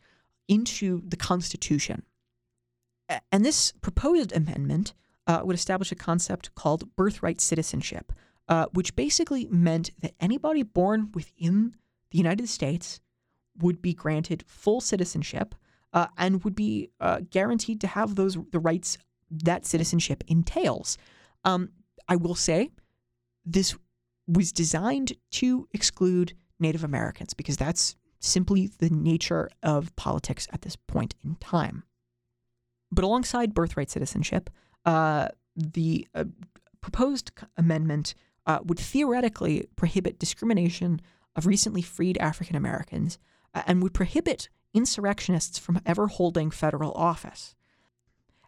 into 0.47 1.01
the 1.07 1.15
Constitution. 1.15 2.03
And 3.31 3.45
this 3.45 3.73
proposed 3.81 4.31
amendment 4.33 4.93
uh, 5.27 5.41
would 5.43 5.55
establish 5.55 5.91
a 5.91 5.95
concept 5.95 6.53
called 6.55 6.95
birthright 6.95 7.41
citizenship, 7.41 8.11
uh, 8.47 8.65
which 8.73 8.95
basically 8.95 9.47
meant 9.49 9.91
that 9.99 10.13
anybody 10.19 10.63
born 10.63 11.11
within 11.13 11.75
the 12.11 12.17
United 12.17 12.47
States 12.47 12.99
would 13.57 13.81
be 13.81 13.93
granted 13.93 14.43
full 14.47 14.81
citizenship 14.81 15.55
uh, 15.93 16.07
and 16.17 16.43
would 16.43 16.55
be 16.55 16.89
uh, 16.99 17.21
guaranteed 17.29 17.81
to 17.81 17.87
have 17.87 18.15
those 18.15 18.37
the 18.51 18.59
rights 18.59 18.97
that 19.29 19.65
citizenship 19.65 20.23
entails. 20.27 20.97
Um, 21.43 21.69
I 22.07 22.15
will 22.15 22.35
say 22.35 22.69
this 23.45 23.75
was 24.27 24.51
designed 24.51 25.13
to 25.31 25.67
exclude 25.71 26.33
Native 26.59 26.83
Americans 26.83 27.33
because 27.33 27.57
that's 27.57 27.95
simply 28.19 28.67
the 28.67 28.89
nature 28.89 29.49
of 29.63 29.95
politics 29.95 30.47
at 30.51 30.61
this 30.61 30.75
point 30.75 31.15
in 31.23 31.35
time. 31.35 31.83
But 32.91 33.03
alongside 33.03 33.53
birthright 33.53 33.89
citizenship, 33.89 34.49
uh, 34.85 35.29
the 35.55 36.07
uh, 36.13 36.25
proposed 36.81 37.31
amendment 37.57 38.13
uh, 38.45 38.59
would 38.63 38.79
theoretically 38.79 39.67
prohibit 39.75 40.19
discrimination 40.19 41.01
of 41.35 41.45
recently 41.45 41.81
freed 41.81 42.17
African 42.17 42.55
Americans 42.55 43.17
and 43.53 43.81
would 43.81 43.93
prohibit 43.93 44.49
insurrectionists 44.73 45.57
from 45.57 45.81
ever 45.85 46.07
holding 46.07 46.51
federal 46.51 46.93
office. 46.93 47.55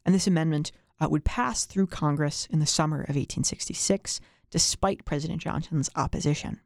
And 0.06 0.14
this 0.14 0.28
amendment 0.28 0.72
uh, 1.00 1.08
would 1.10 1.26
pass 1.26 1.66
through 1.66 1.88
Congress 1.88 2.48
in 2.50 2.60
the 2.60 2.66
summer 2.66 2.98
of 2.98 3.16
1866, 3.16 4.20
despite 4.50 5.06
President 5.06 5.42
Johnson's 5.42 5.90
opposition, 5.96 6.62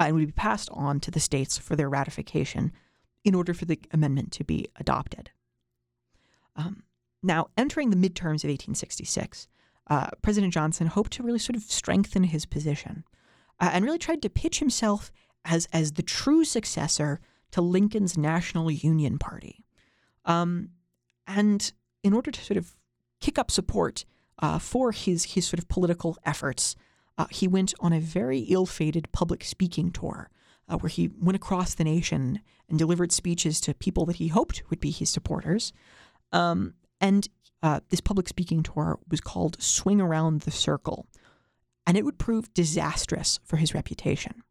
uh, 0.00 0.04
and 0.04 0.14
would 0.14 0.26
be 0.26 0.32
passed 0.32 0.68
on 0.72 1.00
to 1.00 1.10
the 1.10 1.20
states 1.20 1.58
for 1.58 1.76
their 1.76 1.88
ratification 1.88 2.72
in 3.24 3.34
order 3.34 3.54
for 3.54 3.64
the 3.64 3.78
amendment 3.92 4.32
to 4.32 4.44
be 4.44 4.66
adopted. 4.76 5.30
Um, 6.56 6.84
now, 7.22 7.48
entering 7.56 7.90
the 7.90 7.96
midterms 7.96 8.44
of 8.44 8.50
1866, 8.50 9.48
uh, 9.88 10.08
President 10.22 10.52
Johnson 10.52 10.86
hoped 10.86 11.12
to 11.12 11.22
really 11.22 11.38
sort 11.38 11.56
of 11.56 11.62
strengthen 11.62 12.24
his 12.24 12.46
position 12.46 13.04
uh, 13.60 13.70
and 13.72 13.84
really 13.84 13.98
tried 13.98 14.22
to 14.22 14.30
pitch 14.30 14.58
himself 14.58 15.12
as, 15.44 15.66
as 15.72 15.92
the 15.92 16.02
true 16.02 16.44
successor 16.44 17.20
to 17.50 17.60
Lincoln's 17.60 18.16
National 18.16 18.70
Union 18.70 19.18
Party. 19.18 19.64
Um, 20.24 20.70
and 21.26 21.72
in 22.02 22.12
order 22.12 22.30
to 22.30 22.44
sort 22.44 22.56
of 22.56 22.76
kick 23.20 23.38
up 23.38 23.50
support 23.50 24.04
uh, 24.38 24.58
for 24.58 24.92
his, 24.92 25.34
his 25.34 25.46
sort 25.46 25.58
of 25.58 25.68
political 25.68 26.16
efforts, 26.24 26.74
uh, 27.18 27.26
he 27.30 27.46
went 27.46 27.74
on 27.80 27.92
a 27.92 28.00
very 28.00 28.40
ill 28.40 28.66
fated 28.66 29.10
public 29.12 29.44
speaking 29.44 29.90
tour 29.90 30.30
uh, 30.68 30.78
where 30.78 30.88
he 30.88 31.10
went 31.20 31.36
across 31.36 31.74
the 31.74 31.84
nation 31.84 32.40
and 32.68 32.78
delivered 32.78 33.12
speeches 33.12 33.60
to 33.60 33.74
people 33.74 34.06
that 34.06 34.16
he 34.16 34.28
hoped 34.28 34.62
would 34.70 34.80
be 34.80 34.90
his 34.90 35.10
supporters. 35.10 35.72
Um, 36.32 36.74
and 37.00 37.28
uh, 37.62 37.80
this 37.90 38.00
public 38.00 38.28
speaking 38.28 38.62
tour 38.62 38.98
was 39.10 39.20
called 39.20 39.60
Swing 39.62 40.00
Around 40.00 40.42
the 40.42 40.50
Circle, 40.50 41.06
and 41.86 41.96
it 41.96 42.04
would 42.04 42.18
prove 42.18 42.52
disastrous 42.54 43.38
for 43.44 43.56
his 43.56 43.74
reputation. 43.74 44.42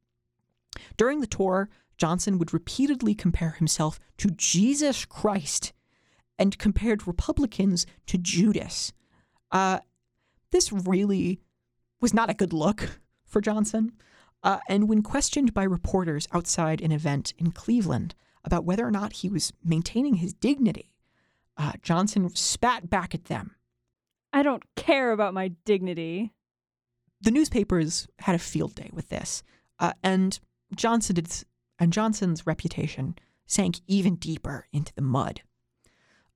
During 0.98 1.22
the 1.22 1.28
tour, 1.28 1.70
Johnson 1.98 2.40
would 2.40 2.54
repeatedly 2.54 3.14
compare 3.14 3.52
himself 3.52 4.00
to 4.18 4.30
Jesus 4.32 5.06
Christ 5.06 5.74
and 6.40 6.58
compared 6.58 7.06
Republicans 7.06 7.86
to 8.08 8.18
Judas. 8.18 8.94
Uh, 9.52 9.80
this 10.52 10.72
really 10.72 11.40
was 12.00 12.14
not 12.14 12.30
a 12.30 12.34
good 12.34 12.54
look 12.54 13.00
for 13.26 13.42
Johnson. 13.42 13.94
Uh, 14.44 14.60
and 14.68 14.90
when 14.90 15.04
questioned 15.04 15.54
by 15.54 15.64
reporters 15.64 16.28
outside 16.34 16.82
an 16.82 16.92
event 16.92 17.34
in 17.38 17.52
Cleveland 17.52 18.16
about 18.44 18.66
whether 18.66 18.86
or 18.86 18.92
not 18.92 19.14
he 19.14 19.30
was 19.30 19.54
maintaining 19.64 20.16
his 20.16 20.34
dignity, 20.34 20.92
uh, 21.58 21.74
Johnson 21.84 22.28
spat 22.36 22.90
back 22.90 23.14
at 23.14 23.26
them. 23.26 23.56
I 24.34 24.42
don't 24.42 24.64
care 24.76 25.12
about 25.12 25.34
my 25.34 25.50
dignity. 25.66 26.34
The 27.22 27.32
newspapers 27.32 28.08
had 28.20 28.34
a 28.34 28.40
field 28.40 28.74
day 28.74 28.90
with 28.92 29.10
this, 29.10 29.44
uh, 29.78 29.94
and 30.02 30.40
Johnson 30.76 31.16
did, 31.16 31.32
and 31.80 31.94
Johnson's 31.94 32.48
reputation 32.48 33.16
sank 33.46 33.82
even 33.88 34.16
deeper 34.16 34.68
into 34.72 34.94
the 34.94 35.02
mud. 35.02 35.42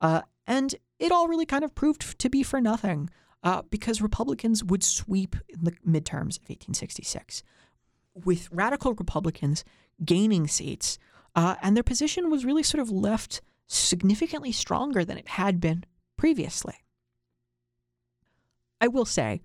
Uh, 0.01 0.21
and 0.45 0.75
it 0.99 1.11
all 1.11 1.27
really 1.27 1.45
kind 1.45 1.63
of 1.63 1.75
proved 1.75 2.19
to 2.19 2.29
be 2.29 2.43
for 2.43 2.61
nothing 2.61 3.09
uh, 3.43 3.61
because 3.69 4.01
Republicans 4.01 4.63
would 4.63 4.83
sweep 4.83 5.35
in 5.49 5.63
the 5.63 5.71
midterms 5.87 6.37
of 6.37 6.49
1866, 6.49 7.43
with 8.13 8.49
radical 8.51 8.93
Republicans 8.93 9.63
gaining 10.03 10.47
seats, 10.47 10.97
uh, 11.35 11.55
and 11.61 11.75
their 11.75 11.83
position 11.83 12.29
was 12.29 12.45
really 12.45 12.63
sort 12.63 12.81
of 12.81 12.89
left 12.89 13.41
significantly 13.67 14.51
stronger 14.51 15.05
than 15.05 15.17
it 15.17 15.27
had 15.27 15.59
been 15.59 15.83
previously. 16.17 16.75
I 18.81 18.87
will 18.87 19.05
say, 19.05 19.41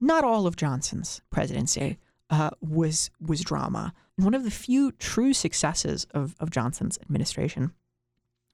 not 0.00 0.24
all 0.24 0.46
of 0.46 0.56
Johnson's 0.56 1.22
presidency 1.30 1.98
uh, 2.32 2.50
was 2.60 3.10
was 3.20 3.42
drama. 3.42 3.92
One 4.16 4.34
of 4.34 4.42
the 4.42 4.50
few 4.50 4.90
true 4.92 5.34
successes 5.34 6.06
of, 6.12 6.34
of 6.40 6.50
Johnson's 6.50 6.98
administration 7.02 7.72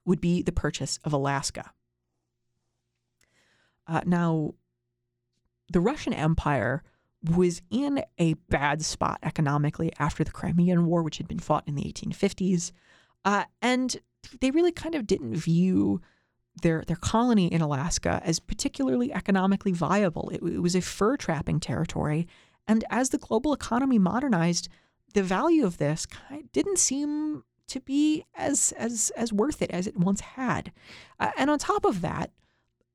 would 0.05 0.21
be 0.21 0.43
the 0.43 0.53
purchase 0.53 0.99
of 1.05 1.12
Alaska. 1.12 1.71
Uh, 3.87 4.01
now, 4.05 4.55
the 5.73 5.81
Russian 5.81 6.12
Empire 6.12 6.83
was 7.23 7.62
in 7.71 8.03
a 8.19 8.35
bad 8.49 8.83
spot 8.85 9.19
economically 9.23 9.93
after 9.99 10.25
the 10.25 10.31
Crimean 10.31 10.85
War, 10.87 11.03
which 11.03 11.19
had 11.19 11.29
been 11.29 11.38
fought 11.38 11.67
in 11.67 11.75
the 11.75 11.83
1850s, 11.83 12.73
uh, 13.25 13.45
and 13.62 13.97
they 14.41 14.51
really 14.51 14.73
kind 14.73 14.95
of 14.95 15.07
didn't 15.07 15.37
view 15.37 16.01
their 16.62 16.83
their 16.87 16.97
colony 16.97 17.47
in 17.53 17.61
Alaska 17.61 18.21
as 18.25 18.41
particularly 18.41 19.12
economically 19.12 19.73
viable. 19.73 20.31
It, 20.31 20.43
it 20.43 20.61
was 20.61 20.75
a 20.75 20.81
fur 20.81 21.17
trapping 21.17 21.61
territory, 21.61 22.27
and 22.68 22.85
as 22.90 23.09
the 23.09 23.18
global 23.18 23.52
economy 23.52 23.98
modernized, 23.98 24.68
the 25.14 25.22
value 25.22 25.64
of 25.64 25.78
this 25.78 26.07
didn't 26.52 26.78
seem 26.78 27.42
to 27.66 27.81
be 27.81 28.24
as 28.35 28.72
as 28.72 29.11
as 29.16 29.33
worth 29.33 29.62
it 29.62 29.70
as 29.70 29.87
it 29.87 29.96
once 29.96 30.20
had. 30.20 30.72
Uh, 31.18 31.31
and 31.37 31.50
on 31.50 31.59
top 31.59 31.85
of 31.85 32.02
that, 32.02 32.31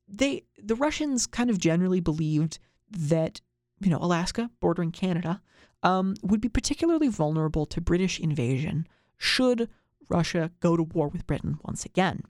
they 0.08 0.44
the 0.62 0.76
Russians 0.76 1.26
kind 1.26 1.50
of 1.50 1.58
generally 1.58 2.00
believed 2.00 2.60
that 2.90 3.42
you 3.82 3.90
know 3.90 4.00
Alaska, 4.00 4.52
bordering 4.60 4.92
Canada, 4.92 5.42
um, 5.82 6.16
would 6.22 6.42
be 6.42 6.50
particularly 6.50 7.08
vulnerable 7.08 7.66
to 7.66 7.82
British 7.82 8.20
invasion 8.20 8.88
should 9.18 9.70
Russia 10.10 10.52
go 10.60 10.78
to 10.78 10.84
war 10.84 11.08
with 11.08 11.26
Britain 11.26 11.60
once 11.64 11.86
again. 11.86 12.24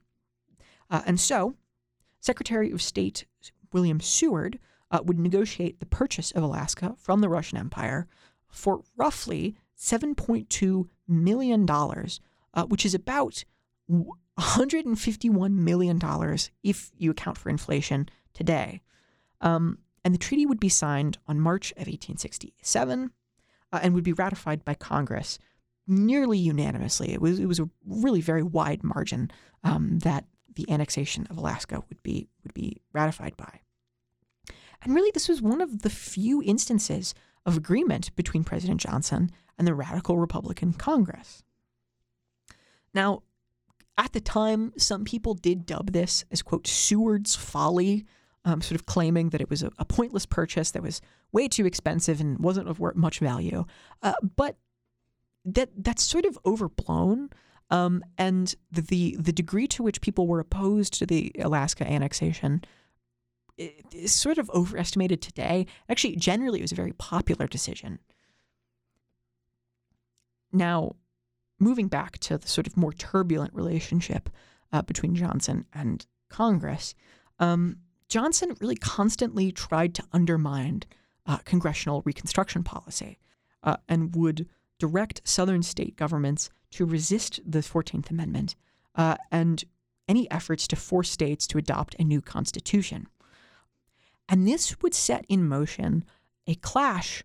Uh, 0.90 1.02
and 1.06 1.20
so, 1.20 1.54
Secretary 2.20 2.70
of 2.70 2.80
State 2.80 3.26
William 3.72 4.00
Seward 4.00 4.58
uh, 4.94 5.02
would 5.04 5.18
negotiate 5.18 5.80
the 5.80 5.86
purchase 5.86 6.30
of 6.30 6.42
Alaska 6.44 6.94
from 6.96 7.20
the 7.20 7.28
Russian 7.28 7.58
Empire 7.58 8.06
for 8.48 8.82
roughly 8.96 9.56
$7.2 9.76 10.88
million, 11.08 11.68
uh, 11.68 12.64
which 12.66 12.86
is 12.86 12.94
about 12.94 13.44
$151 13.90 15.50
million 15.50 16.00
if 16.62 16.92
you 16.96 17.10
account 17.10 17.36
for 17.36 17.50
inflation 17.50 18.08
today. 18.34 18.80
Um, 19.40 19.78
and 20.04 20.14
the 20.14 20.18
treaty 20.18 20.46
would 20.46 20.60
be 20.60 20.68
signed 20.68 21.18
on 21.26 21.40
March 21.40 21.72
of 21.72 21.88
1867 21.88 23.10
uh, 23.72 23.80
and 23.82 23.94
would 23.94 24.04
be 24.04 24.12
ratified 24.12 24.64
by 24.64 24.74
Congress 24.74 25.40
nearly 25.88 26.38
unanimously. 26.38 27.12
It 27.12 27.20
was 27.20 27.40
it 27.40 27.46
was 27.46 27.58
a 27.58 27.68
really 27.84 28.20
very 28.20 28.44
wide 28.44 28.84
margin 28.84 29.32
um, 29.64 29.98
that 30.00 30.24
the 30.54 30.70
annexation 30.70 31.26
of 31.30 31.36
Alaska 31.36 31.82
would 31.88 32.02
be 32.04 32.28
would 32.44 32.54
be 32.54 32.80
ratified 32.92 33.36
by. 33.36 33.60
And 34.84 34.94
really, 34.94 35.10
this 35.14 35.28
was 35.28 35.40
one 35.40 35.60
of 35.60 35.82
the 35.82 35.90
few 35.90 36.42
instances 36.42 37.14
of 37.46 37.56
agreement 37.56 38.14
between 38.16 38.44
President 38.44 38.80
Johnson 38.80 39.30
and 39.58 39.66
the 39.66 39.74
radical 39.74 40.18
Republican 40.18 40.72
Congress. 40.72 41.42
Now, 42.92 43.22
at 43.96 44.12
the 44.12 44.20
time, 44.20 44.72
some 44.76 45.04
people 45.04 45.34
did 45.34 45.66
dub 45.66 45.92
this 45.92 46.24
as, 46.30 46.42
quote, 46.42 46.66
Seward's 46.66 47.34
folly, 47.34 48.04
um, 48.44 48.60
sort 48.60 48.78
of 48.78 48.86
claiming 48.86 49.30
that 49.30 49.40
it 49.40 49.48
was 49.48 49.62
a, 49.62 49.70
a, 49.78 49.84
pointless 49.84 50.26
purchase 50.26 50.72
that 50.72 50.82
was 50.82 51.00
way 51.32 51.48
too 51.48 51.64
expensive 51.64 52.20
and 52.20 52.38
wasn't 52.38 52.68
of 52.68 52.80
much 52.94 53.20
value. 53.20 53.64
Uh, 54.02 54.14
but 54.36 54.56
that 55.44 55.70
that's 55.76 56.02
sort 56.02 56.24
of 56.24 56.38
overblown. 56.44 57.30
Um, 57.70 58.04
and 58.18 58.54
the, 58.70 58.82
the, 58.82 59.16
the 59.18 59.32
degree 59.32 59.66
to 59.68 59.82
which 59.82 60.00
people 60.00 60.26
were 60.26 60.40
opposed 60.40 60.92
to 60.94 61.06
the 61.06 61.32
Alaska 61.38 61.90
annexation 61.90 62.62
is 63.56 64.12
sort 64.12 64.38
of 64.38 64.50
overestimated 64.50 65.20
today. 65.20 65.66
Actually, 65.88 66.16
generally, 66.16 66.58
it 66.58 66.62
was 66.62 66.72
a 66.72 66.76
very 66.76 66.92
popular 66.92 67.46
decision. 67.46 67.98
Now, 70.52 70.96
moving 71.58 71.88
back 71.88 72.18
to 72.18 72.38
the 72.38 72.48
sort 72.48 72.66
of 72.66 72.76
more 72.76 72.92
turbulent 72.92 73.54
relationship 73.54 74.28
uh, 74.72 74.82
between 74.82 75.14
Johnson 75.14 75.66
and 75.72 76.04
Congress, 76.28 76.94
um, 77.38 77.78
Johnson 78.08 78.56
really 78.60 78.76
constantly 78.76 79.50
tried 79.50 79.94
to 79.94 80.04
undermine 80.12 80.82
uh, 81.26 81.38
congressional 81.38 82.02
reconstruction 82.04 82.62
policy 82.62 83.18
uh, 83.62 83.76
and 83.88 84.14
would 84.14 84.48
direct 84.78 85.20
Southern 85.24 85.62
state 85.62 85.96
governments 85.96 86.50
to 86.70 86.84
resist 86.84 87.40
the 87.46 87.60
14th 87.60 88.10
Amendment 88.10 88.56
uh, 88.94 89.16
and 89.30 89.64
any 90.08 90.30
efforts 90.30 90.68
to 90.68 90.76
force 90.76 91.10
states 91.10 91.46
to 91.46 91.58
adopt 91.58 91.94
a 91.98 92.04
new 92.04 92.20
constitution. 92.20 93.06
And 94.28 94.46
this 94.46 94.80
would 94.82 94.94
set 94.94 95.24
in 95.28 95.46
motion 95.46 96.04
a 96.46 96.54
clash 96.56 97.22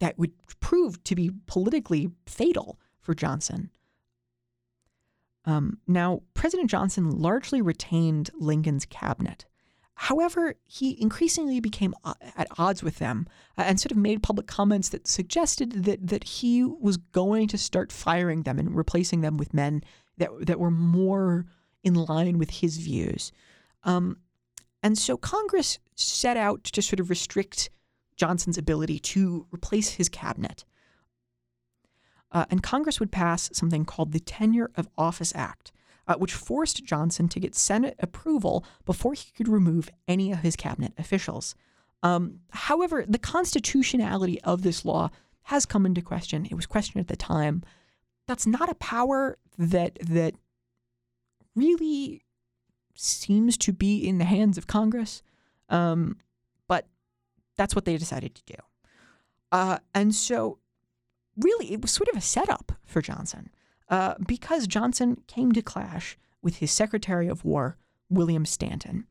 that 0.00 0.18
would 0.18 0.32
prove 0.60 1.02
to 1.04 1.14
be 1.14 1.30
politically 1.46 2.10
fatal 2.26 2.78
for 3.00 3.14
Johnson. 3.14 3.70
Um, 5.44 5.78
now, 5.86 6.22
President 6.34 6.70
Johnson 6.70 7.10
largely 7.10 7.62
retained 7.62 8.30
Lincoln's 8.38 8.84
cabinet. 8.84 9.46
However, 9.94 10.54
he 10.64 11.00
increasingly 11.02 11.58
became 11.58 11.92
uh, 12.04 12.14
at 12.36 12.46
odds 12.56 12.84
with 12.84 12.98
them 12.98 13.26
uh, 13.56 13.62
and 13.62 13.80
sort 13.80 13.90
of 13.90 13.96
made 13.96 14.22
public 14.22 14.46
comments 14.46 14.90
that 14.90 15.08
suggested 15.08 15.84
that 15.84 16.06
that 16.06 16.22
he 16.22 16.62
was 16.62 16.98
going 16.98 17.48
to 17.48 17.58
start 17.58 17.90
firing 17.90 18.42
them 18.42 18.60
and 18.60 18.76
replacing 18.76 19.22
them 19.22 19.36
with 19.36 19.52
men 19.52 19.82
that 20.18 20.30
that 20.46 20.60
were 20.60 20.70
more 20.70 21.46
in 21.82 21.94
line 21.94 22.38
with 22.38 22.50
his 22.50 22.76
views. 22.76 23.32
Um, 23.82 24.18
and 24.82 24.96
so 24.96 25.16
Congress 25.16 25.78
set 25.94 26.36
out 26.36 26.64
to 26.64 26.82
sort 26.82 27.00
of 27.00 27.10
restrict 27.10 27.70
Johnson's 28.16 28.58
ability 28.58 28.98
to 28.98 29.46
replace 29.52 29.94
his 29.94 30.08
cabinet. 30.08 30.64
Uh, 32.30 32.44
and 32.50 32.62
Congress 32.62 33.00
would 33.00 33.10
pass 33.10 33.48
something 33.52 33.84
called 33.84 34.12
the 34.12 34.20
Tenure 34.20 34.70
of 34.76 34.88
Office 34.98 35.32
Act, 35.34 35.72
uh, 36.06 36.16
which 36.16 36.34
forced 36.34 36.84
Johnson 36.84 37.28
to 37.28 37.40
get 37.40 37.54
Senate 37.54 37.96
approval 38.00 38.64
before 38.84 39.14
he 39.14 39.30
could 39.32 39.48
remove 39.48 39.88
any 40.06 40.32
of 40.32 40.40
his 40.40 40.56
cabinet 40.56 40.92
officials. 40.98 41.54
Um, 42.02 42.40
however, 42.50 43.04
the 43.08 43.18
constitutionality 43.18 44.40
of 44.42 44.62
this 44.62 44.84
law 44.84 45.10
has 45.44 45.64
come 45.64 45.86
into 45.86 46.02
question. 46.02 46.46
It 46.46 46.54
was 46.54 46.66
questioned 46.66 47.00
at 47.00 47.08
the 47.08 47.16
time. 47.16 47.62
That's 48.26 48.46
not 48.46 48.68
a 48.68 48.74
power 48.74 49.38
that 49.56 49.98
that 50.02 50.34
really 51.56 52.22
seems 52.98 53.56
to 53.58 53.72
be 53.72 53.96
in 53.96 54.18
the 54.18 54.24
hands 54.24 54.58
of 54.58 54.66
Congress, 54.66 55.22
um, 55.68 56.16
but 56.66 56.86
that's 57.56 57.74
what 57.74 57.84
they 57.84 57.96
decided 57.96 58.34
to 58.34 58.42
do. 58.44 58.54
Uh, 59.52 59.78
and 59.94 60.14
so, 60.14 60.58
really, 61.36 61.72
it 61.72 61.80
was 61.80 61.90
sort 61.90 62.08
of 62.08 62.16
a 62.16 62.20
setup 62.20 62.72
for 62.84 63.00
Johnson 63.00 63.50
uh, 63.88 64.14
because 64.26 64.66
Johnson 64.66 65.22
came 65.26 65.52
to 65.52 65.62
clash 65.62 66.18
with 66.42 66.56
his 66.56 66.72
Secretary 66.72 67.28
of 67.28 67.44
War, 67.44 67.76
William 68.10 68.44
Stanton. 68.44 69.06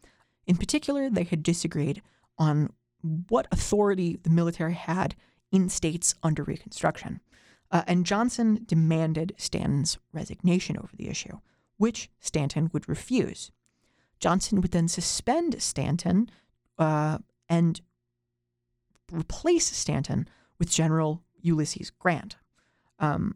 In 0.46 0.58
particular, 0.58 1.10
they 1.10 1.24
had 1.24 1.44
disagreed 1.44 2.02
on 2.38 2.74
what 3.30 3.48
authority 3.52 4.20
the 4.22 4.30
military 4.30 4.74
had 4.74 5.16
in 5.52 5.70
states 5.70 6.14
under 6.24 6.44
Reconstruction. 6.44 7.22
Uh, 7.72 7.84
and 7.88 8.06
Johnson 8.06 8.64
demanded 8.66 9.34
Stanton's 9.38 9.98
resignation 10.14 10.78
over 10.78 10.96
the 10.96 11.10
issue, 11.10 11.40
which 11.78 12.10
Stanton 12.20 12.70
would 12.74 12.88
refuse. 12.88 13.52
Johnson 14.20 14.62
would 14.62 14.72
then 14.72 14.88
suspend 14.88 15.62
Stanton 15.62 16.30
uh, 16.78 17.20
and 17.50 17.82
replace 19.12 19.66
Stanton 19.66 20.28
with 20.60 20.70
General 20.70 21.24
Ulysses 21.42 21.92
Grant. 21.92 22.36
Um, 23.00 23.36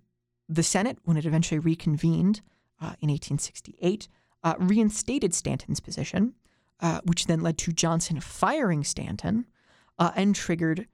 the 0.50 0.64
Senate, 0.64 0.98
when 1.04 1.18
it 1.18 1.26
eventually 1.26 1.60
reconvened 1.60 2.42
uh, 2.80 2.98
in 3.00 3.10
1868, 3.10 4.08
uh, 4.44 4.56
reinstated 4.58 5.34
Stanton's 5.34 5.80
position, 5.80 6.34
uh, 6.80 7.00
which 7.06 7.28
then 7.28 7.42
led 7.42 7.58
to 7.60 7.72
Johnson 7.72 8.20
firing 8.20 8.84
Stanton 8.84 9.46
uh, 10.00 10.12
and 10.16 10.36
triggered 10.36 10.88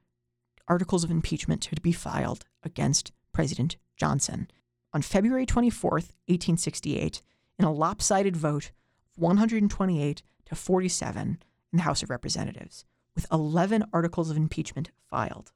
articles 0.68 1.02
of 1.02 1.10
impeachment 1.10 1.62
to 1.62 1.80
be 1.80 1.92
filed 1.92 2.44
against 2.62 3.10
President 3.32 3.76
Johnson. 3.96 4.48
On 4.92 5.02
February 5.02 5.46
24th, 5.46 6.12
1868, 6.28 7.22
in 7.58 7.64
a 7.64 7.72
lopsided 7.72 8.36
vote 8.36 8.70
128 9.18 10.22
to 10.46 10.54
47 10.54 11.38
in 11.72 11.76
the 11.76 11.82
House 11.82 12.02
of 12.02 12.10
Representatives, 12.10 12.84
with 13.14 13.26
11 13.32 13.84
articles 13.92 14.30
of 14.30 14.36
impeachment 14.36 14.90
filed. 15.08 15.52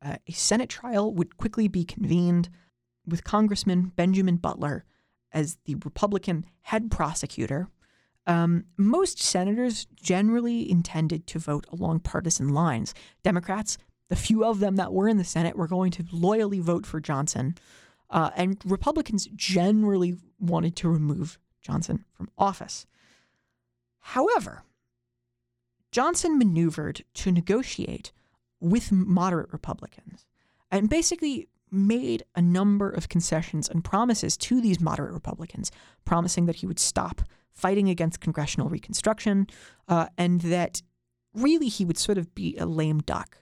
Uh, 0.00 0.16
a 0.28 0.32
Senate 0.32 0.68
trial 0.68 1.12
would 1.12 1.36
quickly 1.36 1.68
be 1.68 1.84
convened 1.84 2.48
with 3.06 3.24
Congressman 3.24 3.92
Benjamin 3.96 4.36
Butler 4.36 4.84
as 5.32 5.58
the 5.64 5.74
Republican 5.76 6.46
head 6.62 6.90
prosecutor 6.90 7.68
um, 8.28 8.66
most 8.76 9.20
senators 9.20 9.86
generally 9.96 10.70
intended 10.70 11.26
to 11.28 11.38
vote 11.38 11.66
along 11.72 12.00
partisan 12.00 12.50
lines. 12.50 12.92
Democrats, 13.24 13.78
the 14.08 14.16
few 14.16 14.44
of 14.44 14.60
them 14.60 14.76
that 14.76 14.92
were 14.92 15.08
in 15.08 15.16
the 15.16 15.24
Senate, 15.24 15.56
were 15.56 15.66
going 15.66 15.90
to 15.92 16.04
loyally 16.12 16.60
vote 16.60 16.84
for 16.84 17.00
Johnson. 17.00 17.56
Uh, 18.10 18.30
and 18.36 18.58
Republicans 18.66 19.28
generally 19.34 20.18
wanted 20.38 20.76
to 20.76 20.90
remove 20.90 21.38
Johnson 21.68 22.04
from 22.12 22.30
office. 22.38 22.86
However, 24.00 24.62
Johnson 25.92 26.38
maneuvered 26.38 27.04
to 27.14 27.32
negotiate 27.32 28.12
with 28.60 28.90
moderate 28.90 29.52
Republicans 29.52 30.26
and 30.70 30.88
basically 30.88 31.48
made 31.70 32.22
a 32.34 32.42
number 32.42 32.88
of 32.90 33.08
concessions 33.08 33.68
and 33.68 33.84
promises 33.84 34.36
to 34.36 34.60
these 34.60 34.80
moderate 34.80 35.12
Republicans, 35.12 35.70
promising 36.04 36.46
that 36.46 36.56
he 36.56 36.66
would 36.66 36.78
stop 36.78 37.22
fighting 37.52 37.88
against 37.88 38.20
congressional 38.20 38.68
reconstruction, 38.68 39.46
uh, 39.88 40.06
and 40.16 40.40
that 40.42 40.80
really 41.34 41.68
he 41.68 41.84
would 41.84 41.98
sort 41.98 42.16
of 42.16 42.34
be 42.34 42.56
a 42.56 42.64
lame 42.64 43.00
duck. 43.00 43.38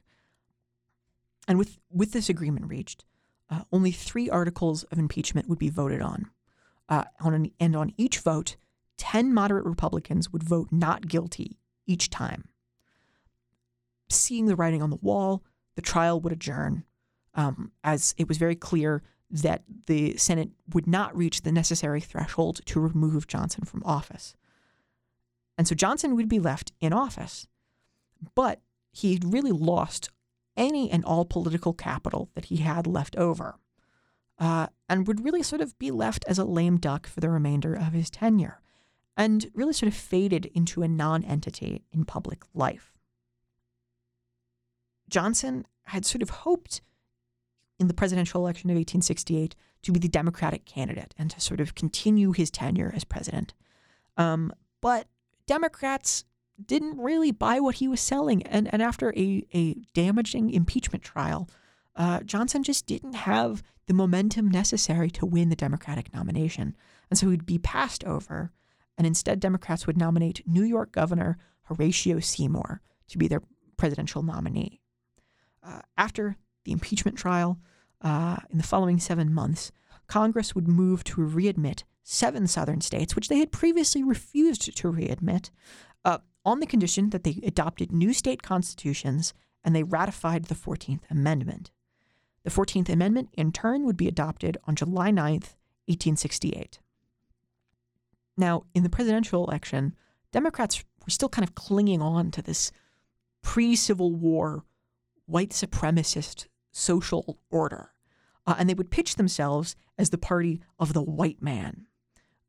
And 1.46 1.58
with, 1.58 1.78
with 1.90 2.12
this 2.12 2.28
agreement 2.28 2.66
reached, 2.66 3.04
uh, 3.50 3.62
only 3.70 3.92
three 3.92 4.28
articles 4.28 4.82
of 4.84 4.98
impeachment 4.98 5.48
would 5.48 5.58
be 5.58 5.70
voted 5.70 6.02
on. 6.02 6.30
Uh, 6.88 7.04
on 7.20 7.34
an, 7.34 7.50
and 7.58 7.74
on 7.74 7.92
each 7.96 8.20
vote, 8.20 8.56
10 8.98 9.34
moderate 9.34 9.64
Republicans 9.64 10.32
would 10.32 10.42
vote 10.42 10.68
not 10.70 11.08
guilty 11.08 11.58
each 11.86 12.10
time. 12.10 12.48
Seeing 14.08 14.46
the 14.46 14.56
writing 14.56 14.82
on 14.82 14.90
the 14.90 14.98
wall, 15.02 15.42
the 15.74 15.82
trial 15.82 16.20
would 16.20 16.32
adjourn, 16.32 16.84
um, 17.34 17.72
as 17.82 18.14
it 18.18 18.28
was 18.28 18.38
very 18.38 18.54
clear 18.54 19.02
that 19.30 19.64
the 19.86 20.16
Senate 20.16 20.50
would 20.72 20.86
not 20.86 21.16
reach 21.16 21.42
the 21.42 21.52
necessary 21.52 22.00
threshold 22.00 22.60
to 22.66 22.80
remove 22.80 23.26
Johnson 23.26 23.64
from 23.64 23.82
office. 23.84 24.36
And 25.58 25.66
so 25.66 25.74
Johnson 25.74 26.14
would 26.16 26.28
be 26.28 26.38
left 26.38 26.72
in 26.80 26.92
office, 26.92 27.46
but 28.34 28.60
he'd 28.92 29.24
really 29.24 29.52
lost 29.52 30.10
any 30.56 30.90
and 30.90 31.04
all 31.04 31.24
political 31.24 31.72
capital 31.72 32.30
that 32.34 32.46
he 32.46 32.58
had 32.58 32.86
left 32.86 33.16
over, 33.16 33.56
uh, 34.38 34.66
and 34.88 35.06
would 35.06 35.24
really 35.24 35.42
sort 35.42 35.60
of 35.60 35.78
be 35.78 35.90
left 35.90 36.24
as 36.28 36.38
a 36.38 36.44
lame 36.44 36.76
duck 36.76 37.06
for 37.06 37.20
the 37.20 37.30
remainder 37.30 37.74
of 37.74 37.92
his 37.92 38.10
tenure, 38.10 38.60
and 39.16 39.50
really 39.54 39.72
sort 39.72 39.88
of 39.88 39.96
faded 39.96 40.46
into 40.46 40.82
a 40.82 40.88
non 40.88 41.24
entity 41.24 41.84
in 41.92 42.04
public 42.04 42.42
life. 42.54 42.92
Johnson 45.08 45.66
had 45.84 46.04
sort 46.04 46.22
of 46.22 46.30
hoped 46.30 46.80
in 47.78 47.88
the 47.88 47.94
presidential 47.94 48.40
election 48.40 48.70
of 48.70 48.74
1868 48.74 49.54
to 49.82 49.92
be 49.92 50.00
the 50.00 50.08
Democratic 50.08 50.64
candidate 50.64 51.14
and 51.18 51.30
to 51.30 51.40
sort 51.40 51.60
of 51.60 51.74
continue 51.74 52.32
his 52.32 52.50
tenure 52.50 52.92
as 52.94 53.04
president. 53.04 53.54
Um, 54.16 54.52
but 54.80 55.06
Democrats 55.46 56.24
didn't 56.64 56.98
really 56.98 57.30
buy 57.30 57.60
what 57.60 57.76
he 57.76 57.88
was 57.88 58.00
selling. 58.00 58.42
And, 58.44 58.72
and 58.72 58.82
after 58.82 59.12
a, 59.16 59.46
a 59.52 59.74
damaging 59.94 60.50
impeachment 60.50 61.04
trial, 61.04 61.48
uh, 61.96 62.20
Johnson 62.20 62.62
just 62.62 62.86
didn't 62.86 63.14
have 63.14 63.62
the 63.86 63.94
momentum 63.94 64.50
necessary 64.50 65.10
to 65.10 65.26
win 65.26 65.48
the 65.48 65.56
Democratic 65.56 66.12
nomination. 66.12 66.76
And 67.10 67.18
so 67.18 67.30
he'd 67.30 67.46
be 67.46 67.58
passed 67.58 68.04
over. 68.04 68.52
And 68.98 69.06
instead, 69.06 69.40
Democrats 69.40 69.86
would 69.86 69.96
nominate 69.96 70.46
New 70.46 70.62
York 70.62 70.92
Governor 70.92 71.38
Horatio 71.62 72.20
Seymour 72.20 72.80
to 73.08 73.18
be 73.18 73.28
their 73.28 73.42
presidential 73.76 74.22
nominee. 74.22 74.80
Uh, 75.62 75.80
after 75.96 76.36
the 76.64 76.72
impeachment 76.72 77.16
trial, 77.16 77.58
uh, 78.02 78.36
in 78.50 78.58
the 78.58 78.64
following 78.64 78.98
seven 78.98 79.32
months, 79.32 79.72
Congress 80.06 80.54
would 80.54 80.68
move 80.68 81.02
to 81.04 81.16
readmit 81.16 81.82
seven 82.02 82.46
southern 82.46 82.80
states, 82.80 83.16
which 83.16 83.28
they 83.28 83.38
had 83.38 83.50
previously 83.50 84.02
refused 84.02 84.76
to 84.76 84.92
readmit, 84.92 85.50
uh, 86.04 86.18
on 86.44 86.60
the 86.60 86.66
condition 86.66 87.10
that 87.10 87.24
they 87.24 87.40
adopted 87.42 87.90
new 87.90 88.12
state 88.12 88.42
constitutions 88.42 89.34
and 89.64 89.74
they 89.74 89.82
ratified 89.82 90.44
the 90.44 90.54
14th 90.54 91.00
Amendment. 91.10 91.72
The 92.46 92.52
14th 92.52 92.88
Amendment, 92.88 93.30
in 93.32 93.50
turn, 93.50 93.84
would 93.86 93.96
be 93.96 94.06
adopted 94.06 94.56
on 94.68 94.76
July 94.76 95.10
9, 95.10 95.32
1868. 95.32 96.78
Now, 98.36 98.62
in 98.72 98.84
the 98.84 98.88
presidential 98.88 99.42
election, 99.42 99.96
Democrats 100.30 100.84
were 101.04 101.10
still 101.10 101.28
kind 101.28 101.42
of 101.42 101.56
clinging 101.56 102.00
on 102.00 102.30
to 102.30 102.42
this 102.42 102.70
pre 103.42 103.74
Civil 103.74 104.12
War 104.12 104.62
white 105.26 105.50
supremacist 105.50 106.46
social 106.70 107.40
order. 107.50 107.90
Uh, 108.46 108.54
and 108.60 108.70
they 108.70 108.74
would 108.74 108.92
pitch 108.92 109.16
themselves 109.16 109.74
as 109.98 110.10
the 110.10 110.18
party 110.18 110.60
of 110.78 110.92
the 110.92 111.02
white 111.02 111.42
man 111.42 111.88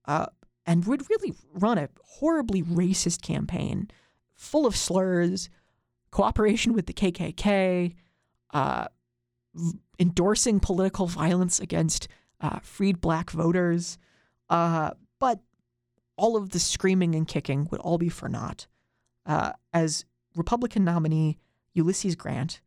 uh, 0.06 0.28
and 0.64 0.86
would 0.86 1.10
really 1.10 1.34
run 1.56 1.80
a 1.80 1.90
horribly 2.04 2.62
racist 2.62 3.24
campaign 3.24 3.90
full 4.36 4.68
of 4.68 4.76
slurs, 4.76 5.50
cooperation 6.12 6.74
with 6.74 6.86
the 6.86 6.94
KKK, 6.94 7.96
uh, 8.54 8.86
endorsing 10.00 10.60
political 10.60 11.08
violence 11.08 11.60
against 11.60 12.08
uh, 12.42 12.60
freed 12.60 13.02
black 13.02 13.32
voters. 13.32 13.98
Uh, 14.50 14.92
but 15.20 15.40
all 16.16 16.36
of 16.36 16.50
the 16.52 16.60
screaming 16.60 17.16
and 17.16 17.28
kicking 17.28 17.68
would 17.72 17.82
all 17.82 17.98
be 17.98 18.10
for 18.10 18.30
naught, 18.30 18.68
uh, 19.26 19.52
as 19.74 20.06
Republican 20.36 20.84
nominee 20.84 21.38
Ulysses 21.74 22.16
Grant 22.16 22.62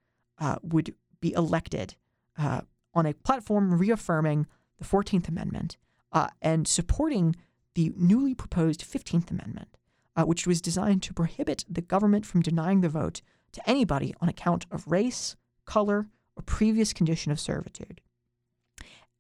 would 0.63 0.95
be 1.21 1.33
elected 1.35 1.95
uh, 2.39 2.63
on 2.95 3.07
a 3.07 3.15
platform 3.15 3.79
reaffirming 3.79 4.47
the 4.79 4.85
14th 4.85 5.29
Amendment 5.29 5.77
uh, 6.13 6.29
and 6.43 6.67
supporting 6.67 7.37
the 7.75 7.93
newly 7.97 8.35
proposed 8.35 8.81
15th 8.81 9.31
Amendment, 9.31 9.77
uh, 10.17 10.25
which 10.25 10.47
was 10.47 10.61
designed 10.61 11.03
to 11.03 11.15
prohibit 11.15 11.65
the 11.69 11.83
government 11.83 12.27
from 12.27 12.41
denying 12.41 12.81
the 12.81 12.89
vote 12.89 13.23
to 13.53 13.69
anybody 13.69 14.15
on 14.21 14.29
account 14.29 14.67
of 14.71 14.87
race, 14.87 15.37
color, 15.67 16.09
or 16.41 16.43
previous 16.43 16.95
condition 16.95 17.31
of 17.31 17.39
servitude. 17.39 18.01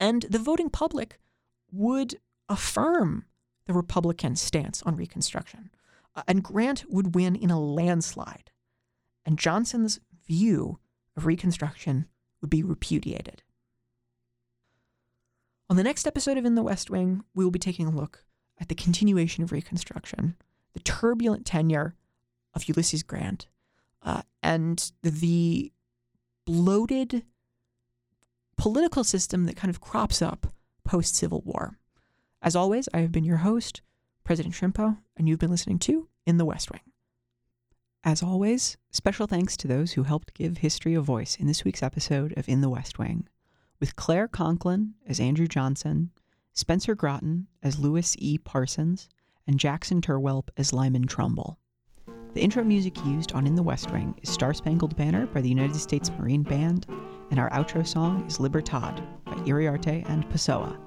And 0.00 0.22
the 0.22 0.38
voting 0.38 0.70
public 0.70 1.20
would 1.70 2.18
affirm 2.48 3.26
the 3.66 3.74
Republican 3.74 4.36
stance 4.36 4.82
on 4.84 4.96
Reconstruction, 4.96 5.70
uh, 6.16 6.22
and 6.26 6.42
Grant 6.42 6.84
would 6.88 7.14
win 7.14 7.36
in 7.36 7.50
a 7.50 7.60
landslide. 7.60 8.50
and 9.24 9.38
Johnson's 9.38 10.00
view 10.26 10.78
of 11.16 11.26
Reconstruction 11.26 12.06
would 12.40 12.50
be 12.50 12.62
repudiated. 12.62 13.42
On 15.68 15.76
the 15.76 15.84
next 15.84 16.06
episode 16.06 16.36
of 16.36 16.44
In 16.44 16.54
the 16.54 16.62
West 16.62 16.90
Wing, 16.90 17.22
we 17.34 17.44
will 17.44 17.50
be 17.50 17.58
taking 17.58 17.86
a 17.86 17.94
look 17.94 18.24
at 18.58 18.68
the 18.68 18.74
continuation 18.74 19.44
of 19.44 19.52
Reconstruction, 19.52 20.36
the 20.72 20.80
turbulent 20.80 21.46
tenure 21.46 21.94
of 22.54 22.64
Ulysses 22.68 23.02
Grant, 23.02 23.46
uh, 24.02 24.22
and 24.42 24.90
the 25.02 25.70
bloated 26.46 27.24
political 28.56 29.04
system 29.04 29.46
that 29.46 29.56
kind 29.56 29.70
of 29.70 29.80
crops 29.80 30.20
up 30.20 30.52
post 30.84 31.16
Civil 31.16 31.42
War. 31.44 31.78
As 32.42 32.56
always, 32.56 32.88
I 32.92 32.98
have 32.98 33.12
been 33.12 33.24
your 33.24 33.38
host, 33.38 33.82
President 34.24 34.54
Shrimpo, 34.54 34.98
and 35.16 35.28
you've 35.28 35.38
been 35.38 35.50
listening 35.50 35.78
to 35.80 36.08
In 36.26 36.38
the 36.38 36.44
West 36.44 36.70
Wing. 36.70 36.82
As 38.02 38.22
always, 38.22 38.78
special 38.90 39.26
thanks 39.26 39.56
to 39.58 39.68
those 39.68 39.92
who 39.92 40.04
helped 40.04 40.32
give 40.34 40.58
history 40.58 40.94
a 40.94 41.02
voice 41.02 41.36
in 41.36 41.46
this 41.46 41.64
week's 41.64 41.82
episode 41.82 42.32
of 42.38 42.48
In 42.48 42.62
the 42.62 42.70
West 42.70 42.98
Wing, 42.98 43.28
with 43.78 43.96
Claire 43.96 44.28
Conklin 44.28 44.94
as 45.06 45.20
Andrew 45.20 45.46
Johnson, 45.46 46.10
Spencer 46.52 46.94
Groton 46.94 47.46
as 47.62 47.78
Lewis 47.78 48.16
E. 48.18 48.38
Parsons, 48.38 49.08
and 49.46 49.58
Jackson 49.58 50.00
Terwelp 50.00 50.48
as 50.56 50.72
Lyman 50.72 51.06
Trumbull. 51.06 51.58
The 52.32 52.40
intro 52.40 52.62
music 52.62 52.96
used 53.04 53.32
on 53.32 53.44
In 53.44 53.56
the 53.56 53.62
West 53.62 53.90
Wing 53.90 54.14
is 54.22 54.30
Star 54.30 54.54
Spangled 54.54 54.96
Banner 54.96 55.26
by 55.26 55.40
the 55.40 55.48
United 55.48 55.74
States 55.74 56.12
Marine 56.16 56.44
Band, 56.44 56.86
and 57.32 57.40
our 57.40 57.50
outro 57.50 57.84
song 57.84 58.24
is 58.24 58.38
Libertad 58.38 59.02
by 59.24 59.34
Iriarte 59.46 60.08
and 60.08 60.28
Pessoa. 60.30 60.78